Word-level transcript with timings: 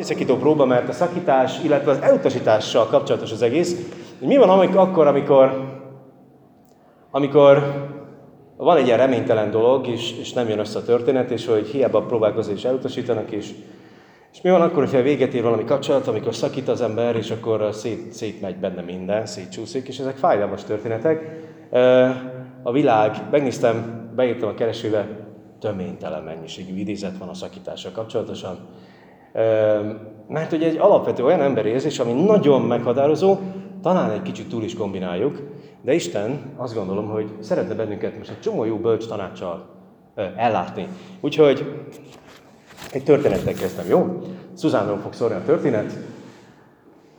Szakító 0.00 0.36
próba, 0.36 0.64
mert 0.64 0.88
a 0.88 0.92
szakítás, 0.92 1.62
illetve 1.64 1.90
az 1.90 2.00
elutasítással 2.00 2.86
kapcsolatos 2.86 3.32
az 3.32 3.42
egész. 3.42 3.76
Mi 4.18 4.36
van 4.36 4.50
amikor, 4.50 4.76
akkor, 4.76 5.06
amikor, 5.06 5.78
amikor 7.10 7.62
van 8.56 8.76
egy 8.76 8.86
ilyen 8.86 8.98
reménytelen 8.98 9.50
dolog, 9.50 9.86
és, 9.86 10.18
és 10.18 10.32
nem 10.32 10.48
jön 10.48 10.58
össze 10.58 10.78
a 10.78 10.82
történet, 10.82 11.30
és 11.30 11.46
hogy 11.46 11.66
hiába 11.66 12.02
próbálkozó 12.02 12.52
és 12.52 12.64
elutasítanak, 12.64 13.30
és, 13.30 13.50
és 14.32 14.40
mi 14.40 14.50
van 14.50 14.60
akkor, 14.60 14.84
hogyha 14.84 15.02
véget 15.02 15.34
ér 15.34 15.42
valami 15.42 15.64
kapcsolat, 15.64 16.06
amikor 16.06 16.34
szakít 16.34 16.68
az 16.68 16.80
ember, 16.80 17.16
és 17.16 17.30
akkor 17.30 17.68
szét, 17.72 18.12
szétmegy 18.12 18.56
benne 18.56 18.82
minden, 18.82 19.26
szétcsúszik, 19.26 19.88
és 19.88 19.98
ezek 19.98 20.16
fájdalmas 20.16 20.64
történetek. 20.64 21.30
A 22.62 22.72
világ, 22.72 23.16
megnéztem, 23.30 24.08
beírtam 24.16 24.48
a 24.48 24.54
keresőbe, 24.54 25.08
töménytelen 25.60 26.22
mennyiségű 26.22 26.74
idézet 26.74 27.18
van 27.18 27.28
a 27.28 27.34
szakítással 27.34 27.92
kapcsolatosan. 27.92 28.58
Mert 30.28 30.52
ugye 30.52 30.66
egy 30.66 30.76
alapvető 30.76 31.24
olyan 31.24 31.40
emberérzés, 31.40 31.98
ami 31.98 32.12
nagyon 32.12 32.62
meghatározó, 32.62 33.36
talán 33.82 34.10
egy 34.10 34.22
kicsit 34.22 34.48
túl 34.48 34.62
is 34.62 34.74
kombináljuk, 34.74 35.40
de 35.82 35.94
Isten 35.94 36.40
azt 36.56 36.74
gondolom, 36.74 37.08
hogy 37.08 37.30
szeretne 37.40 37.74
bennünket 37.74 38.18
most 38.18 38.30
egy 38.30 38.40
csomó 38.40 38.64
jó 38.64 38.76
bölcs 38.76 39.06
tanácssal 39.06 39.66
ellátni. 40.36 40.88
Úgyhogy 41.20 41.82
egy 42.92 43.04
történettel 43.04 43.54
kezdtem, 43.54 43.88
jó? 43.88 44.22
Szuzánról 44.54 44.98
fog 44.98 45.12
szólni 45.12 45.34
a 45.34 45.42
történet. 45.46 45.92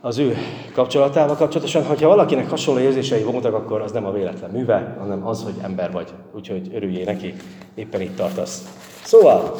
Az 0.00 0.18
ő 0.18 0.36
kapcsolatával 0.74 1.36
kapcsolatosan, 1.36 1.84
hogyha 1.84 2.08
valakinek 2.08 2.50
hasonló 2.50 2.80
érzései 2.80 3.22
voltak, 3.22 3.54
akkor 3.54 3.80
az 3.80 3.92
nem 3.92 4.06
a 4.06 4.12
véletlen 4.12 4.50
műve, 4.50 4.96
hanem 4.98 5.26
az, 5.26 5.42
hogy 5.42 5.54
ember 5.62 5.92
vagy. 5.92 6.08
Úgyhogy 6.34 6.70
örüljél 6.74 7.04
neki, 7.04 7.34
éppen 7.74 8.00
itt 8.00 8.16
tartasz. 8.16 8.66
Szóval, 9.04 9.54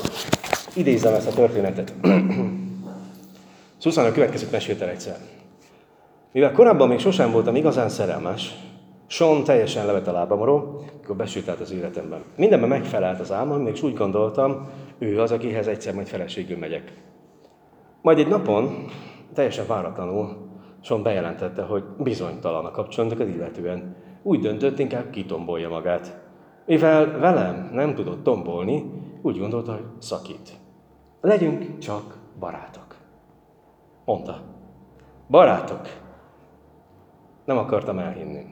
idézem 0.77 1.15
ezt 1.15 1.29
a 1.29 1.33
történetet. 1.33 1.95
Szuzán 3.79 4.07
a 4.07 4.13
következőt 4.13 4.51
mesélte 4.51 4.89
egyszer. 4.91 5.17
Mivel 6.33 6.53
korábban 6.53 6.89
még 6.89 6.99
sosem 6.99 7.33
voltam 7.33 7.57
igazán 7.57 7.89
szerelmes, 7.89 8.55
Sean 9.07 9.45
teljesen 9.45 9.87
levet 9.87 10.09
a 10.09 10.13
lábamról, 10.13 10.85
akkor 11.03 11.17
besült 11.17 11.49
át 11.49 11.61
az 11.61 11.73
életemben. 11.73 12.23
Mindenben 12.37 12.69
megfelelt 12.69 13.21
az 13.21 13.33
álmom, 13.33 13.67
és 13.67 13.83
úgy 13.83 13.95
gondoltam, 13.95 14.69
ő 14.99 15.21
az, 15.21 15.33
akihez 15.33 15.67
egyszer 15.67 15.95
majd 15.95 16.07
feleségül 16.07 16.59
megyek. 16.59 16.93
Majd 18.03 18.19
egy 18.19 18.29
napon, 18.29 18.85
teljesen 19.35 19.67
váratlanul, 19.67 20.51
Sean 20.81 21.03
bejelentette, 21.03 21.63
hogy 21.63 21.83
bizonytalan 21.99 22.65
a 22.65 22.71
kapcsolatokat 22.71 23.29
illetően. 23.29 23.97
Úgy 24.23 24.41
döntött, 24.41 24.79
inkább 24.79 25.11
kitombolja 25.11 25.69
magát. 25.69 26.21
Mivel 26.67 27.19
velem 27.19 27.71
nem 27.73 27.95
tudott 27.95 28.23
tombolni, 28.23 28.85
úgy 29.23 29.39
gondolta, 29.39 29.73
hogy 29.73 29.85
szakít. 29.99 30.61
Legyünk 31.23 31.79
csak 31.79 32.17
barátok. 32.39 32.97
Mondta. 34.05 34.41
Barátok. 35.29 35.89
Nem 37.45 37.59
akartam 37.59 37.99
elhinni. 37.99 38.45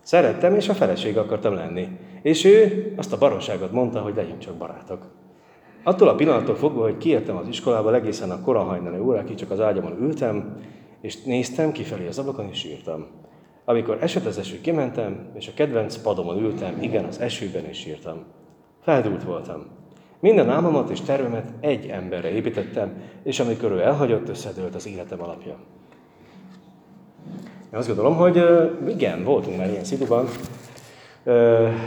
Szerettem, 0.00 0.54
és 0.54 0.68
a 0.68 0.74
feleség 0.74 1.18
akartam 1.18 1.54
lenni. 1.54 1.98
És 2.22 2.44
ő 2.44 2.92
azt 2.96 3.12
a 3.12 3.18
baromságot 3.18 3.72
mondta, 3.72 4.00
hogy 4.00 4.14
legyünk 4.14 4.38
csak 4.38 4.54
barátok. 4.54 5.10
Attól 5.82 6.08
a 6.08 6.14
pillanattól 6.14 6.54
fogva, 6.54 6.82
hogy 6.82 6.96
kiértem 6.96 7.36
az 7.36 7.48
iskolába, 7.48 7.94
egészen 7.94 8.30
a 8.30 8.40
kora 8.40 8.62
hajnali 8.62 8.98
órákig 8.98 9.36
csak 9.36 9.50
az 9.50 9.60
ágyamon 9.60 10.00
ültem, 10.00 10.56
és 11.00 11.22
néztem 11.22 11.72
kifelé 11.72 12.06
az 12.06 12.18
ablakon, 12.18 12.48
és 12.48 12.64
írtam. 12.64 13.06
Amikor 13.64 13.98
esett 14.00 14.24
az 14.24 14.38
eső, 14.38 14.60
kimentem, 14.60 15.30
és 15.34 15.48
a 15.48 15.54
kedvenc 15.54 15.96
padomon 15.96 16.38
ültem, 16.38 16.82
igen, 16.82 17.04
az 17.04 17.20
esőben 17.20 17.68
is 17.68 17.86
írtam. 17.86 18.24
Feldúlt 18.80 19.22
voltam. 19.22 19.80
Minden 20.22 20.50
álmomat 20.50 20.90
és 20.90 21.00
tervemet 21.00 21.52
egy 21.60 21.86
emberre 21.86 22.30
építettem, 22.30 22.92
és 23.22 23.40
amikor 23.40 23.70
ő 23.70 23.80
elhagyott, 23.80 24.28
összedőlt 24.28 24.74
az 24.74 24.86
életem 24.86 25.22
alapja. 25.22 25.56
Én 27.72 27.78
azt 27.78 27.86
gondolom, 27.86 28.16
hogy 28.16 28.42
igen, 28.88 29.24
voltunk 29.24 29.56
már 29.56 29.70
ilyen 29.70 29.84
szituban, 29.84 30.26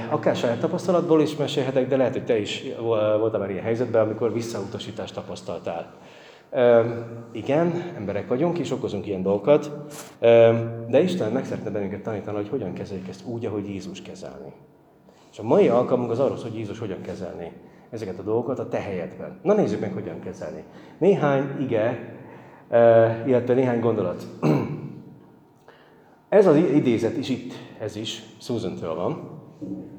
akár 0.09 0.35
saját 0.35 0.59
tapasztalatból 0.59 1.21
is 1.21 1.35
mesélhetek, 1.35 1.87
de 1.87 1.97
lehet, 1.97 2.13
hogy 2.13 2.25
te 2.25 2.39
is 2.39 2.63
voltál 3.19 3.39
már 3.39 3.49
ilyen 3.49 3.63
helyzetben, 3.63 4.01
amikor 4.01 4.33
visszautasítást 4.33 5.13
tapasztaltál. 5.13 5.93
Igen, 7.31 7.93
emberek 7.97 8.27
vagyunk, 8.27 8.57
és 8.57 8.71
okozunk 8.71 9.07
ilyen 9.07 9.21
dolgokat, 9.21 9.71
de 10.89 11.01
Isten 11.01 11.31
meg 11.31 11.45
szeretne 11.45 11.69
bennünket 11.69 12.01
tanítani, 12.01 12.37
hogy 12.37 12.49
hogyan 12.49 12.73
kezeljük 12.73 13.07
ezt 13.07 13.25
úgy, 13.25 13.45
ahogy 13.45 13.69
Jézus 13.69 14.01
kezelni. 14.01 14.53
És 15.31 15.39
a 15.39 15.43
mai 15.43 15.67
alkalmunk 15.67 16.11
az 16.11 16.19
arról, 16.19 16.37
hogy 16.41 16.55
Jézus 16.55 16.79
hogyan 16.79 17.01
kezelni 17.01 17.51
ezeket 17.89 18.19
a 18.19 18.23
dolgokat 18.23 18.59
a 18.59 18.67
te 18.67 18.79
helyedben. 18.79 19.39
Na 19.41 19.53
nézzük 19.53 19.79
meg, 19.79 19.93
hogyan 19.93 20.19
kezelni. 20.19 20.63
Néhány 20.97 21.55
ige, 21.59 22.15
illetve 23.25 23.53
néhány 23.53 23.79
gondolat. 23.79 24.27
Ez 26.29 26.47
az 26.47 26.55
idézet 26.55 27.17
is 27.17 27.29
itt, 27.29 27.53
ez 27.79 27.95
is, 27.95 28.23
susan 28.41 28.77
van. 28.95 29.39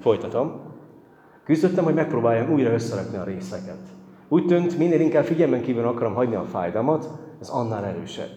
Folytatom. 0.01 0.61
Küzdöttem, 1.45 1.85
hogy 1.85 1.95
megpróbáljam 1.95 2.53
újra 2.53 2.73
összerakni 2.73 3.17
a 3.17 3.25
részeket. 3.25 3.79
Úgy 4.29 4.47
tűnt, 4.47 4.79
minél 4.79 5.01
inkább 5.01 5.25
figyelmen 5.25 5.63
kívül 5.63 5.87
akarom 5.87 6.15
hagyni 6.15 6.35
a 6.35 6.45
fájdalmat, 6.45 7.09
ez 7.41 7.49
annál 7.49 7.85
erősebb. 7.85 8.31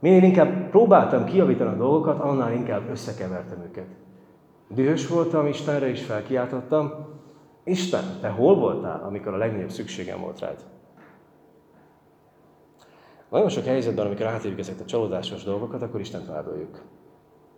Minél 0.00 0.22
inkább 0.22 0.70
próbáltam 0.70 1.24
kijavítani 1.24 1.70
a 1.70 1.76
dolgokat, 1.76 2.20
annál 2.20 2.52
inkább 2.52 2.90
összekevertem 2.90 3.62
őket. 3.68 3.86
Dühös 4.68 5.08
voltam 5.08 5.46
Istenre, 5.46 5.88
és 5.88 6.02
felkiáltottam, 6.02 6.92
Isten, 7.64 8.04
te 8.20 8.28
hol 8.28 8.54
voltál, 8.54 9.02
amikor 9.06 9.34
a 9.34 9.36
legnagyobb 9.36 9.70
szükségem 9.70 10.20
volt 10.20 10.40
rád? 10.40 10.64
Nagyon 13.30 13.48
sok 13.48 13.64
helyzetben, 13.64 14.06
amikor 14.06 14.26
átérjük 14.26 14.58
ezeket 14.58 14.80
a 14.80 14.84
csalódásos 14.84 15.44
dolgokat, 15.44 15.82
akkor 15.82 16.00
Isten 16.00 16.26
vádoljuk. 16.28 16.82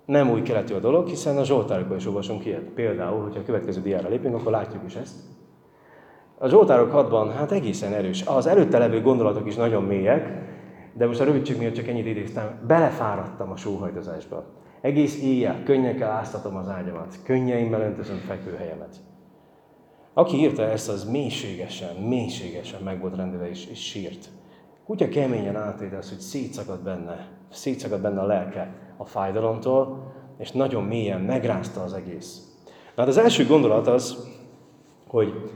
Nem 0.05 0.31
új 0.31 0.43
keletű 0.43 0.75
a 0.75 0.78
dolog, 0.78 1.09
hiszen 1.09 1.37
a 1.37 1.44
Zsoltárokban 1.44 1.97
is 1.97 2.06
olvasunk 2.06 2.44
ilyet. 2.44 2.69
Például, 2.69 3.22
hogyha 3.22 3.41
a 3.41 3.44
következő 3.44 3.81
diára 3.81 4.09
lépünk, 4.09 4.34
akkor 4.34 4.53
látjuk 4.53 4.83
is 4.87 4.94
ezt. 4.94 5.15
A 6.38 6.49
Zsoltárok 6.49 6.91
6-ban 6.93 7.33
hát 7.37 7.53
egészen 7.53 7.93
erős. 7.93 8.27
Az 8.27 8.47
előtte 8.47 8.78
levő 8.78 9.00
gondolatok 9.00 9.47
is 9.47 9.55
nagyon 9.55 9.83
mélyek, 9.83 10.33
de 10.93 11.06
most 11.06 11.21
a 11.21 11.25
rövidség 11.25 11.59
miatt 11.59 11.75
csak 11.75 11.87
ennyit 11.87 12.06
idéztem. 12.06 12.61
Belefáradtam 12.67 13.50
a 13.50 13.56
sóhajdozásba. 13.56 14.44
Egész 14.81 15.23
éjjel 15.23 15.62
könnyekkel 15.62 16.11
áztatom 16.11 16.56
az 16.56 16.69
ágyamat, 16.69 17.19
könnyeimmel 17.25 17.81
öntözöm 17.81 18.17
fekvőhelyemet. 18.17 18.97
Aki 20.19 20.37
írta 20.37 20.62
ezt, 20.62 20.88
az 20.88 21.04
mélységesen, 21.10 21.97
mélységesen 21.97 22.82
meg 22.82 23.00
volt 23.00 23.16
rendelve 23.16 23.49
és, 23.49 23.66
és 23.66 23.78
sírt. 23.78 24.28
Kutya 24.87 25.09
keményen 25.09 25.56
átélte 25.56 25.97
az, 25.97 26.09
hogy 26.09 26.19
szétszakad 26.19 26.81
benne, 26.81 27.28
szétszakad 27.50 28.00
benne 28.00 28.21
a 28.21 28.26
lelke 28.26 28.75
a 28.97 29.05
fájdalomtól, 29.05 30.12
és 30.38 30.53
nagyon 30.53 30.84
mélyen 30.84 31.21
megrázta 31.21 31.82
az 31.82 31.93
egész. 31.93 32.41
Na 32.66 33.03
hát 33.03 33.09
az 33.09 33.16
első 33.16 33.47
gondolat 33.47 33.87
az, 33.87 34.28
hogy 35.06 35.50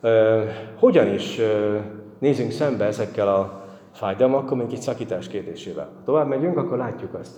ö, 0.00 0.44
hogyan 0.78 1.14
is 1.14 1.38
ö, 1.38 1.78
nézünk 2.18 2.50
szembe 2.50 2.84
ezekkel 2.84 3.28
a 3.28 3.64
fájdalmakkal, 3.92 4.56
mint 4.56 4.72
egy 4.72 4.80
szakítás 4.80 5.28
kérdésével. 5.28 5.92
Ha 5.94 6.02
tovább 6.04 6.28
megyünk, 6.28 6.56
akkor 6.56 6.78
látjuk 6.78 7.14
azt. 7.14 7.36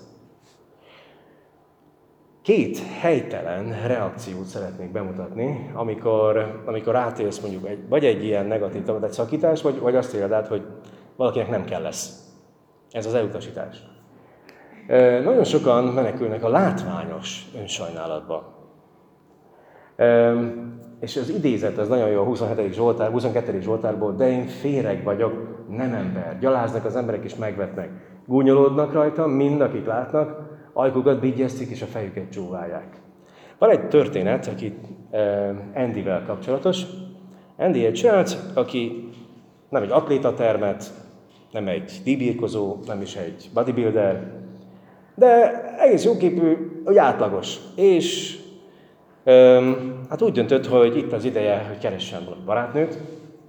Két 2.49 2.79
helytelen 3.01 3.87
reakciót 3.87 4.45
szeretnék 4.45 4.93
bemutatni, 4.93 5.71
amikor, 5.75 6.63
amikor 6.67 6.97
átélsz 6.97 7.41
mondjuk 7.41 7.67
egy, 7.67 7.89
vagy 7.89 8.05
egy 8.05 8.25
ilyen 8.25 8.47
negatív 8.47 8.83
egy 9.03 9.13
szakítás, 9.13 9.63
vagy, 9.63 9.81
vagy 9.81 9.97
azt 9.97 10.15
éled 10.15 10.33
át, 10.33 10.49
hogy 10.49 10.63
valakinek 11.17 11.51
nem 11.51 11.65
kell 11.65 11.83
lesz. 11.83 12.29
Ez 12.91 13.07
az 13.07 13.15
elutasítás. 13.15 13.83
Nagyon 15.25 15.45
sokan 15.45 15.85
menekülnek 15.85 16.45
a 16.45 16.49
látványos 16.49 17.47
önsajnálatba. 17.59 18.55
És 21.01 21.17
az 21.17 21.31
idézet, 21.31 21.79
ez 21.79 21.89
nagyon 21.89 22.09
jó 22.09 22.21
a 22.21 22.25
27. 22.25 22.73
Zsoltár, 22.73 23.11
22. 23.11 23.61
Zsoltárból, 23.61 24.13
de 24.13 24.31
én 24.31 24.47
féreg 24.47 25.05
vagyok, 25.05 25.65
nem 25.69 25.93
ember. 25.93 26.39
Gyaláznak 26.41 26.85
az 26.85 26.97
emberek 26.97 27.25
és 27.25 27.35
megvetnek. 27.35 27.91
Gúnyolódnak 28.27 28.93
rajta, 28.93 29.27
mind 29.27 29.61
akik 29.61 29.87
látnak, 29.87 30.48
ajkukat 30.79 31.21
bigyeztik 31.21 31.71
és 31.71 31.83
a 31.83 31.87
fejüket 31.87 32.31
csóválják. 32.31 33.01
Van 33.59 33.71
egy 33.71 33.89
történet, 33.89 34.47
aki 34.47 34.75
Andyvel 35.75 36.23
kapcsolatos. 36.27 36.83
Andy 37.57 37.87
egy 37.87 37.97
srác, 37.97 38.37
aki 38.55 39.09
nem 39.69 39.83
egy 39.83 39.91
atlétatermet, 39.91 40.93
nem 41.53 41.69
egy 41.69 42.01
díjbírkozó, 42.05 42.77
nem 42.87 43.01
is 43.01 43.17
egy 43.17 43.51
bodybuilder, 43.55 44.33
de 45.15 45.63
egész 45.79 46.05
jóképű, 46.05 46.57
hogy 46.85 46.97
átlagos. 46.97 47.57
És 47.77 48.39
öm, 49.25 49.95
hát 50.09 50.23
úgy 50.23 50.33
döntött, 50.33 50.67
hogy 50.67 50.97
itt 50.97 51.13
az 51.13 51.25
ideje, 51.25 51.65
hogy 51.69 51.79
keressen 51.79 52.25
valami 52.25 52.43
barátnőt. 52.45 52.99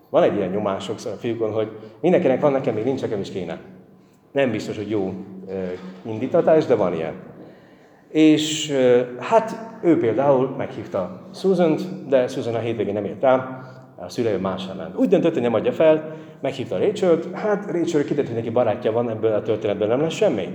Van 0.09 0.23
egy 0.23 0.35
ilyen 0.35 0.49
nyomás 0.49 0.83
sokszor 0.83 1.11
a 1.11 1.15
fiúkon, 1.15 1.51
hogy 1.51 1.71
mindenkinek 2.01 2.41
van, 2.41 2.51
nekem 2.51 2.73
még 2.73 2.83
nincs, 2.83 3.01
nekem 3.01 3.19
is 3.19 3.31
kéne. 3.31 3.59
Nem 4.31 4.51
biztos, 4.51 4.77
hogy 4.77 4.89
jó 4.89 5.13
indítatás, 6.01 6.66
de 6.66 6.75
van 6.75 6.94
ilyen. 6.94 7.13
És 8.10 8.74
hát 9.19 9.56
ő 9.84 10.00
például 10.00 10.56
meghívta 10.57 11.22
susan 11.34 11.78
de 12.10 12.28
Susan 12.28 12.56
a 12.56 12.60
hétvégén 12.60 12.94
nem 12.94 13.06
ért 13.06 13.22
rá, 13.22 13.63
A 13.96 14.10
szülei 14.10 14.38
másra 14.38 14.74
ment. 14.74 14.98
Úgy 14.98 15.07
döntött, 15.07 15.34
hogy 15.34 15.42
nem 15.42 15.54
adja 15.54 15.72
fel, 15.72 16.16
meghívta 16.42 16.78
rachel 16.78 17.19
hát 17.34 17.72
Rachel 17.72 18.04
kiderült, 18.04 18.28
hogy 18.28 18.36
neki 18.36 18.50
barátja 18.50 18.92
van, 18.92 19.10
ebből 19.10 19.34
a 19.34 19.42
történetből 19.42 19.88
nem 19.88 20.01
lesz 20.01 20.13
semmi. 20.13 20.48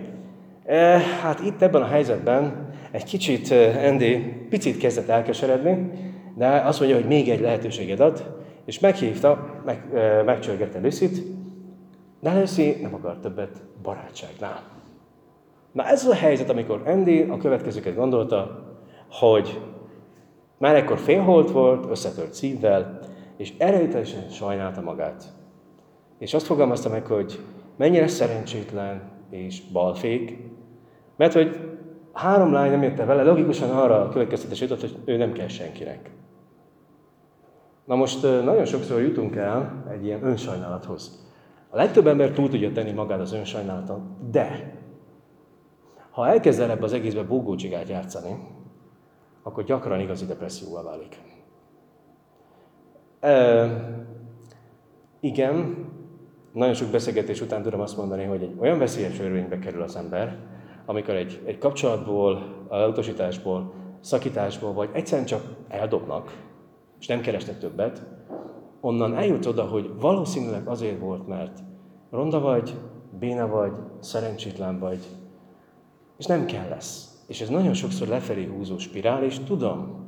E, 0.64 0.98
hát 1.22 1.40
itt 1.40 1.62
ebben 1.62 1.82
a 1.82 1.86
helyzetben 1.86 2.68
egy 2.90 3.04
kicsit 3.04 3.54
Andy 3.88 4.46
picit 4.48 4.76
kezdett 4.76 5.08
elkeseredni, 5.08 5.90
de 6.36 6.46
azt 6.46 6.78
mondja, 6.80 6.98
hogy 6.98 7.06
még 7.06 7.28
egy 7.28 7.40
lehetőséget 7.40 8.00
ad, 8.00 8.34
és 8.64 8.78
meghívta, 8.78 9.60
meg, 9.64 9.84
e, 9.94 10.22
megcsörgette 10.22 10.80
Lucy-t, 10.80 11.22
de 12.20 12.38
Lucy 12.38 12.78
nem 12.82 12.94
akar 12.94 13.18
többet 13.22 13.62
barátságnál. 13.82 14.73
Na 15.74 15.84
ez 15.84 16.06
a 16.06 16.14
helyzet, 16.14 16.50
amikor 16.50 16.82
Andy 16.86 17.22
a 17.22 17.36
következőket 17.36 17.94
gondolta, 17.94 18.64
hogy 19.10 19.60
már 20.58 20.74
ekkor 20.74 20.98
félholt 20.98 21.50
volt, 21.50 21.90
összetört 21.90 22.34
szívvel, 22.34 22.98
és 23.36 23.52
erőteljesen 23.58 24.28
sajnálta 24.28 24.80
magát. 24.80 25.24
És 26.18 26.34
azt 26.34 26.46
fogalmazta 26.46 26.88
meg, 26.88 27.06
hogy 27.06 27.40
mennyire 27.76 28.06
szerencsétlen 28.06 29.02
és 29.30 29.62
balfék, 29.72 30.38
mert 31.16 31.32
hogy 31.32 31.76
három 32.12 32.52
lány 32.52 32.70
nem 32.70 32.82
érte 32.82 33.04
vele, 33.04 33.22
logikusan 33.22 33.70
arra 33.70 34.00
a 34.00 34.08
következtetés 34.08 34.60
jutott, 34.60 34.80
hogy 34.80 34.96
ő 35.04 35.16
nem 35.16 35.32
kell 35.32 35.48
senkinek. 35.48 36.10
Na 37.84 37.94
most 37.94 38.22
nagyon 38.22 38.64
sokszor 38.64 39.00
jutunk 39.00 39.36
el 39.36 39.84
egy 39.92 40.04
ilyen 40.04 40.24
önsajnálathoz. 40.24 41.28
A 41.70 41.76
legtöbb 41.76 42.06
ember 42.06 42.30
túl 42.30 42.48
tudja 42.48 42.72
tenni 42.72 42.92
magát 42.92 43.20
az 43.20 43.32
önsajnálaton, 43.32 44.16
de 44.30 44.72
ha 46.14 46.28
elkezd 46.28 46.60
ebbe 46.60 46.84
az 46.84 46.92
egészbe 46.92 47.22
búgócsigát 47.22 47.88
játszani, 47.88 48.48
akkor 49.42 49.64
gyakran 49.64 50.00
igazi 50.00 50.26
depresszióvá 50.26 50.82
válik. 50.82 51.18
E, 53.20 53.66
igen, 55.20 55.88
nagyon 56.52 56.74
sok 56.74 56.90
beszélgetés 56.90 57.40
után 57.40 57.62
tudom 57.62 57.80
azt 57.80 57.96
mondani, 57.96 58.24
hogy 58.24 58.42
egy 58.42 58.56
olyan 58.58 58.78
veszélyes 58.78 59.20
örvénybe 59.20 59.58
kerül 59.58 59.82
az 59.82 59.96
ember, 59.96 60.38
amikor 60.86 61.14
egy, 61.14 61.42
egy 61.44 61.58
kapcsolatból, 61.58 62.64
elutasításból, 62.70 63.72
szakításból, 64.00 64.72
vagy 64.72 64.88
egyszerűen 64.92 65.26
csak 65.26 65.42
eldobnak, 65.68 66.42
és 67.00 67.06
nem 67.06 67.20
keresnek 67.20 67.58
többet, 67.58 68.02
onnan 68.80 69.16
eljut 69.16 69.46
oda, 69.46 69.64
hogy 69.64 69.90
valószínűleg 70.00 70.68
azért 70.68 71.00
volt, 71.00 71.26
mert 71.26 71.58
ronda 72.10 72.40
vagy, 72.40 72.74
béna 73.18 73.46
vagy, 73.46 73.72
szerencsétlen 74.00 74.78
vagy, 74.78 75.06
és 76.18 76.26
nem 76.26 76.46
kell 76.46 76.68
lesz. 76.68 77.22
És 77.26 77.40
ez 77.40 77.48
nagyon 77.48 77.74
sokszor 77.74 78.08
lefelé 78.08 78.46
húzó 78.46 78.78
spirál, 78.78 79.24
és 79.24 79.38
tudom, 79.38 80.06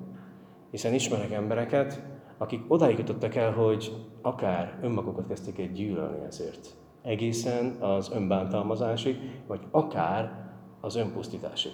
hiszen 0.71 0.95
ismerek 0.95 1.33
embereket, 1.33 2.03
akik 2.39 2.61
odáig 2.69 2.99
jutottak 2.99 3.35
el, 3.35 3.53
hogy 3.53 4.07
akár 4.23 4.79
önmagukat 4.83 5.27
kezdték 5.27 5.59
egy 5.59 5.73
gyűlölni 5.73 6.25
ezért. 6.25 6.77
Egészen 7.03 7.71
az 7.81 8.11
önbántalmazásig, 8.11 9.17
vagy 9.47 9.61
akár 9.71 10.51
az 10.81 10.97
önpusztításig. 10.97 11.73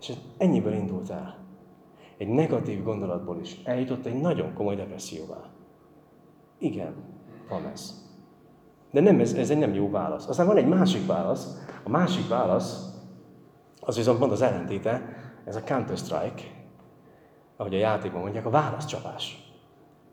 És 0.00 0.08
ez 0.08 0.16
ennyiből 0.38 0.72
indult 0.72 1.10
el. 1.10 1.46
Egy 2.18 2.28
negatív 2.28 2.82
gondolatból 2.82 3.40
is 3.40 3.60
eljutott 3.64 4.06
egy 4.06 4.20
nagyon 4.20 4.54
komoly 4.54 4.76
depresszióvá. 4.76 5.50
Igen, 6.58 6.94
van 7.48 7.66
ez. 7.66 8.07
De 8.90 9.00
nem, 9.00 9.20
ez, 9.20 9.32
ez 9.32 9.50
egy 9.50 9.58
nem 9.58 9.74
jó 9.74 9.90
válasz. 9.90 10.28
Aztán 10.28 10.46
van 10.46 10.56
egy 10.56 10.68
másik 10.68 11.06
válasz. 11.06 11.58
A 11.84 11.88
másik 11.88 12.28
válasz, 12.28 12.88
az 13.80 13.96
viszont 13.96 14.18
mond 14.18 14.32
az 14.32 14.42
ellentéte, 14.42 15.02
ez 15.44 15.56
a 15.56 15.62
Counter-Strike, 15.66 16.42
ahogy 17.56 17.74
a 17.74 17.78
játékban 17.78 18.20
mondják, 18.20 18.46
a 18.46 18.50
válaszcsapás. 18.50 19.52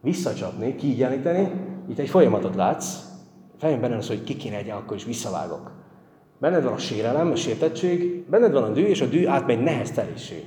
Visszacsapni, 0.02 0.76
kiigyenlíteni, 0.76 1.52
itt 1.88 2.00
egy 2.00 2.10
folyamatot 2.10 2.56
látsz, 2.56 3.16
fejön 3.58 3.82
benne 3.82 3.96
az, 3.96 4.08
hogy 4.08 4.24
ki 4.24 4.36
kéne 4.36 4.58
egy, 4.58 4.70
akkor 4.70 4.96
is 4.96 5.06
visszavágok. 5.06 5.72
Benned 6.40 6.64
van 6.64 6.74
a 6.74 6.78
sérelem, 6.78 7.32
a 7.32 7.36
sértettség, 7.36 8.30
benned 8.30 8.52
van 8.52 8.64
a 8.64 8.70
dű, 8.70 8.86
és 8.86 9.02
a 9.02 9.06
dű 9.06 9.28
átmegy 9.28 9.64
neheztelésé. 9.64 10.44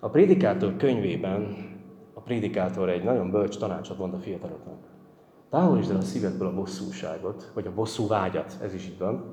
A 0.00 0.08
prédikátor 0.08 0.76
könyvében 0.76 1.56
a 2.14 2.20
prédikátor 2.20 2.88
egy 2.88 3.04
nagyon 3.04 3.30
bölcs 3.30 3.58
tanácsot 3.58 3.98
mond 3.98 4.14
a 4.14 4.18
fiataloknak. 4.18 4.91
Távolítsd 5.52 5.90
el 5.90 5.96
a 5.96 6.00
szívedből 6.00 6.48
a 6.48 6.54
bosszúságot, 6.54 7.50
vagy 7.54 7.66
a 7.66 7.74
bosszú 7.74 8.06
vágyat, 8.06 8.56
ez 8.62 8.74
is 8.74 8.86
így 8.86 8.98
van, 8.98 9.24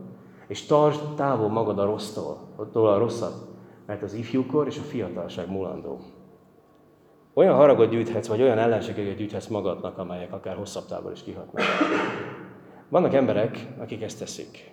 és 0.48 0.66
tartsd 0.66 1.16
távol 1.16 1.50
magad 1.50 1.80
a 1.80 1.86
rossztól, 1.86 2.38
a 2.74 2.98
rosszat, 2.98 3.48
mert 3.86 4.04
az 4.04 4.14
ifjúkor 4.14 4.68
és 4.68 4.78
a 4.78 4.82
fiatalság 4.82 5.50
mulandó. 5.50 6.00
Olyan 7.34 7.56
haragot 7.56 7.90
gyűjthetsz, 7.90 8.28
vagy 8.28 8.42
olyan 8.42 8.58
ellenségeket 8.58 9.16
gyűjthetsz 9.16 9.48
magadnak, 9.48 9.98
amelyek 9.98 10.34
akár 10.34 10.56
hosszabb 10.56 10.86
távol 10.86 11.12
is 11.12 11.24
kihatnak. 11.24 11.64
Vannak 12.90 13.14
emberek, 13.14 13.68
akik 13.78 14.02
ezt 14.02 14.20
teszik. 14.20 14.72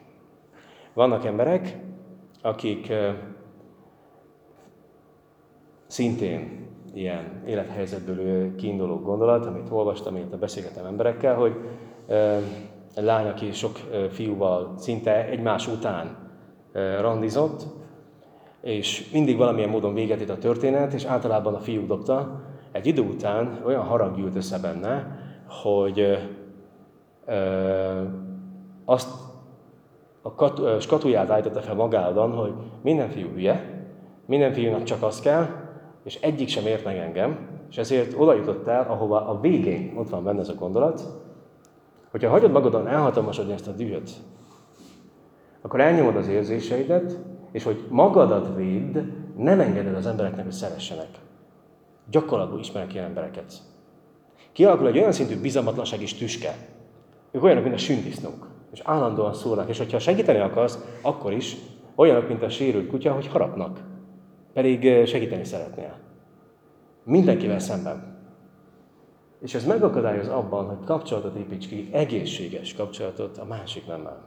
Vannak 0.95 1.25
emberek, 1.25 1.79
akik 2.43 2.93
szintén 5.87 6.66
ilyen 6.97 7.43
élethelyzetből 7.47 8.55
kiinduló 8.55 8.97
gondolat, 9.01 9.47
amit 9.47 9.71
olvastam, 9.71 10.17
illetve 10.17 10.37
beszélgetem 10.37 10.87
emberekkel, 10.87 11.35
hogy 11.35 11.55
egy 12.95 13.05
lány, 13.05 13.27
aki 13.27 13.53
sok 13.53 13.77
fiúval 14.11 14.75
szinte 14.79 15.27
egymás 15.27 15.69
után 15.69 16.17
randizott, 17.01 17.67
és 18.61 19.11
mindig 19.13 19.37
valamilyen 19.37 19.69
módon 19.69 19.95
véget 19.95 20.21
ért 20.21 20.31
a 20.31 20.39
történet, 20.39 20.93
és 20.93 21.05
általában 21.05 21.55
a 21.55 21.59
fiú 21.59 21.87
dobta. 21.87 22.41
Egy 22.73 22.87
idő 22.87 23.03
után 23.03 23.61
olyan 23.65 23.85
harag 23.85 24.17
gyűlt 24.17 24.37
össze 24.37 24.59
benne, 24.59 25.19
hogy 25.49 26.19
ö, 27.27 28.03
azt 28.85 29.09
a 30.23 30.35
kat, 30.35 30.81
skatuját 30.81 31.31
állította 31.31 31.61
fel 31.61 31.75
magában, 31.75 32.31
hogy 32.31 32.53
minden 32.83 33.09
fiú 33.09 33.29
hülye, 33.29 33.85
minden 34.27 34.53
fiúnak 34.53 34.83
csak 34.83 35.03
az 35.03 35.21
kell, 35.21 35.66
és 36.07 36.19
egyik 36.21 36.49
sem 36.49 36.67
ért 36.67 36.85
meg 36.85 36.97
engem, 36.97 37.49
és 37.71 37.77
ezért 37.77 38.15
oda 38.17 38.35
jutott 38.35 38.67
el, 38.67 38.87
ahova 38.89 39.27
a 39.29 39.41
végén, 39.41 39.93
ott 39.97 40.09
van 40.09 40.25
benne 40.25 40.41
ez 40.41 40.49
a 40.49 40.55
gondolat, 40.55 41.03
hogyha 42.11 42.31
hagyod 42.31 42.51
magadon 42.51 42.89
elhatalmasodni 42.89 43.53
ezt 43.53 43.69
a 43.69 43.73
dühöt, 43.73 44.11
akkor 45.61 45.81
elnyomod 45.81 46.17
az 46.17 46.29
érzéseidet, 46.29 47.19
és 47.53 47.63
hogy 47.63 47.85
magadat 47.89 48.57
védd, 48.57 48.99
nem 49.37 49.61
engeded 49.61 49.95
az 49.95 50.07
embereknek, 50.07 50.45
hogy 50.45 50.53
szeressenek. 50.53 51.09
Gyakorlatban 52.11 52.59
ismerek 52.59 52.95
ilyen 52.95 53.07
embereket. 53.07 53.53
Kialakul 54.53 54.87
egy 54.87 54.99
olyan 54.99 55.13
szintű 55.13 55.41
bizalmatlanság 55.41 56.03
és 56.03 56.15
tüske. 56.15 56.57
Ők 57.31 57.43
olyanok, 57.43 57.63
mint 57.63 57.75
a 57.75 57.79
sündisznók. 57.79 58.49
És 58.73 58.81
állandóan 58.85 59.35
szólnak. 59.35 59.69
És 59.69 59.79
hogyha 59.79 59.99
segíteni 59.99 60.39
akarsz, 60.39 60.79
akkor 61.03 61.33
is 61.33 61.57
olyanok, 61.95 62.29
mint 62.29 62.43
a 62.43 62.49
sérült 62.49 62.89
kutya, 62.89 63.13
hogy 63.13 63.27
harapnak. 63.27 63.81
Pedig 64.57 65.07
segíteni 65.07 65.45
szeretnél. 65.45 65.99
Mindenkivel 67.05 67.59
szemben. 67.59 68.17
És 69.41 69.55
ez 69.55 69.67
megakadályoz 69.67 70.29
abban, 70.29 70.67
hogy 70.67 70.85
kapcsolatot 70.85 71.37
építs 71.37 71.69
ki, 71.69 71.89
egészséges 71.93 72.75
kapcsolatot 72.75 73.39
a 73.39 73.45
másik 73.45 73.87
nemmel. 73.87 74.23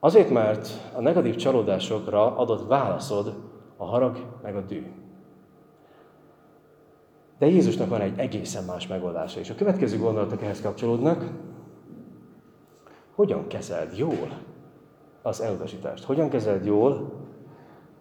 Azért, 0.00 0.30
mert 0.30 0.68
a 0.94 1.00
negatív 1.00 1.36
csalódásokra 1.36 2.36
adott 2.36 2.68
válaszod 2.68 3.34
a 3.76 3.84
harag 3.84 4.26
meg 4.42 4.56
a 4.56 4.60
dű. 4.60 4.86
De 7.38 7.46
Jézusnak 7.46 7.88
van 7.88 8.00
egy 8.00 8.18
egészen 8.18 8.64
más 8.64 8.86
megoldása, 8.86 9.40
és 9.40 9.50
a 9.50 9.54
következő 9.54 9.98
gondolatok 9.98 10.42
ehhez 10.42 10.60
kapcsolódnak. 10.60 11.30
Hogyan 13.14 13.46
kezeld 13.46 13.96
jól 13.96 14.38
az 15.22 15.40
elutasítást? 15.40 16.04
Hogyan 16.04 16.28
kezeld 16.28 16.64
jól 16.64 17.20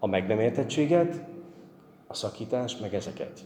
a 0.03 0.07
meg 0.07 0.27
nem 0.27 0.39
értettséget, 0.39 1.23
a 2.07 2.13
szakítást, 2.13 2.81
meg 2.81 2.93
ezeket? 2.93 3.39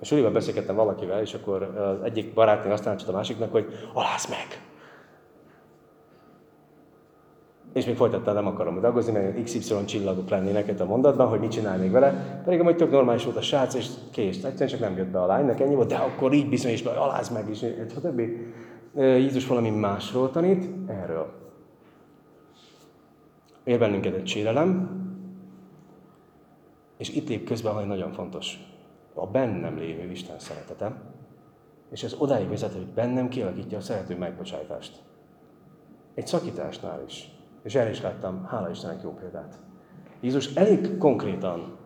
A 0.00 0.04
suliban 0.04 0.32
beszélgettem 0.32 0.76
valakivel, 0.76 1.20
és 1.20 1.34
akkor 1.34 1.62
az 1.62 2.02
egyik 2.02 2.34
barátnő 2.34 2.72
azt 2.72 2.82
tanácsolt 2.82 3.10
a 3.10 3.16
másiknak, 3.16 3.50
hogy 3.50 3.66
alázd 3.92 4.30
meg! 4.30 4.62
és 7.74 7.84
még 7.84 7.96
folytattam, 7.96 8.34
nem 8.34 8.46
akarom 8.46 8.80
dolgozni, 8.80 9.12
mert 9.12 9.42
XY 9.42 9.84
csillagok 9.84 10.28
lennének 10.28 10.80
a 10.80 10.84
mondatban, 10.84 11.28
hogy 11.28 11.40
mit 11.40 11.50
csinál 11.50 11.78
még 11.78 11.90
vele. 11.90 12.40
Pedig 12.44 12.60
amúgy 12.60 12.76
tök 12.76 12.90
normális 12.90 13.24
volt 13.24 13.36
a 13.36 13.42
srác, 13.42 13.74
és 13.74 13.86
kész. 14.10 14.44
Egyszerűen 14.44 14.68
csak 14.68 14.80
nem 14.80 14.96
jött 14.96 15.08
be 15.08 15.22
a 15.22 15.26
lánynak, 15.26 15.60
ennyi 15.60 15.74
volt, 15.74 15.88
de 15.88 15.96
akkor 15.96 16.32
így 16.32 16.48
bizony 16.48 16.72
is, 16.72 16.82
aláz 16.82 17.28
meg 17.28 17.48
és 17.50 17.64
a 17.96 18.00
többi. 18.00 18.52
Jézus 18.96 19.46
valami 19.46 19.70
másról 19.70 20.30
tanít, 20.30 20.68
erről. 20.86 21.43
Ér 23.64 23.78
bennünket 23.78 24.26
sérelem, 24.26 25.02
és 26.96 27.08
itt 27.08 27.28
lép 27.28 27.46
közben, 27.46 27.74
hogy 27.74 27.86
nagyon 27.86 28.12
fontos. 28.12 28.58
A 29.14 29.26
bennem 29.26 29.76
lévő 29.76 30.10
Isten 30.10 30.38
szeretete, 30.38 31.02
és 31.90 32.02
ez 32.02 32.14
odáig 32.18 32.48
vezet, 32.48 32.72
hogy 32.72 32.86
bennem 32.86 33.28
kialakítja 33.28 33.78
a 33.78 33.80
szerető 33.80 34.18
megbocsájtást. 34.18 35.02
Egy 36.14 36.26
szakításnál 36.26 37.02
is. 37.06 37.30
És 37.62 37.74
erre 37.74 37.90
is 37.90 38.00
láttam, 38.00 38.44
hála 38.44 38.70
Istennek 38.70 39.02
jó 39.02 39.10
példát. 39.10 39.58
Jézus 40.20 40.54
elég 40.54 40.98
konkrétan 40.98 41.82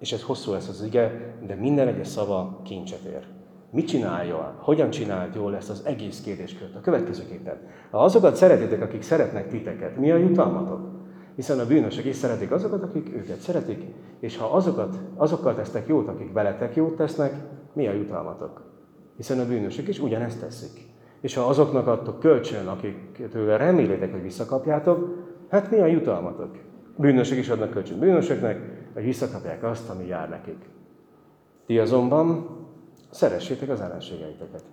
és 0.00 0.12
ez 0.12 0.22
hosszú 0.22 0.52
lesz 0.52 0.68
az 0.68 0.82
ige, 0.82 1.34
de 1.46 1.54
minden 1.54 1.88
egyes 1.88 2.06
szava 2.06 2.60
kincset 2.64 3.04
ér. 3.04 3.26
Mit 3.70 3.86
csinálja? 3.86 4.54
Hogyan 4.58 4.90
csinált 4.90 5.34
jól 5.34 5.56
ezt 5.56 5.70
az 5.70 5.82
egész 5.84 6.20
kérdéskört? 6.20 6.74
A 6.74 6.80
következőképpen. 6.80 7.56
Ha 7.90 7.98
azokat 7.98 8.36
szeretitek, 8.36 8.82
akik 8.82 9.02
szeretnek 9.02 9.48
titeket, 9.48 9.96
mi 9.96 10.10
a 10.10 10.16
jutalmatok? 10.16 10.89
Hiszen 11.40 11.58
a 11.58 11.66
bűnösök 11.66 12.04
is 12.04 12.16
szeretik 12.16 12.50
azokat, 12.50 12.82
akik 12.82 13.14
őket 13.14 13.40
szeretik, 13.40 13.84
és 14.18 14.36
ha 14.36 14.46
azokat, 14.46 14.96
azokkal 15.16 15.54
tesztek 15.54 15.86
jót, 15.86 16.08
akik 16.08 16.32
veletek 16.32 16.76
jót 16.76 16.96
tesznek, 16.96 17.34
mi 17.72 17.86
a 17.86 17.92
jutalmatok? 17.92 18.62
Hiszen 19.16 19.38
a 19.38 19.46
bűnösök 19.46 19.88
is 19.88 19.98
ugyanezt 19.98 20.40
teszik. 20.40 20.88
És 21.20 21.34
ha 21.34 21.42
azoknak 21.42 21.86
adtok 21.86 22.20
kölcsön, 22.20 22.66
akik 22.66 23.28
tőle 23.30 23.56
remélitek, 23.56 24.12
hogy 24.12 24.22
visszakapjátok, 24.22 25.26
hát 25.48 25.70
mi 25.70 25.78
a 25.78 25.86
jutalmatok? 25.86 26.56
Bűnösök 26.96 27.38
is 27.38 27.48
adnak 27.48 27.70
kölcsön 27.70 27.98
bűnösöknek, 27.98 28.88
hogy 28.94 29.04
visszakapják 29.04 29.62
azt, 29.62 29.90
ami 29.90 30.06
jár 30.06 30.28
nekik. 30.28 30.68
Ti 31.66 31.78
azonban 31.78 32.46
szeressétek 33.10 33.68
az 33.68 33.80
ellenségeiteket. 33.80 34.64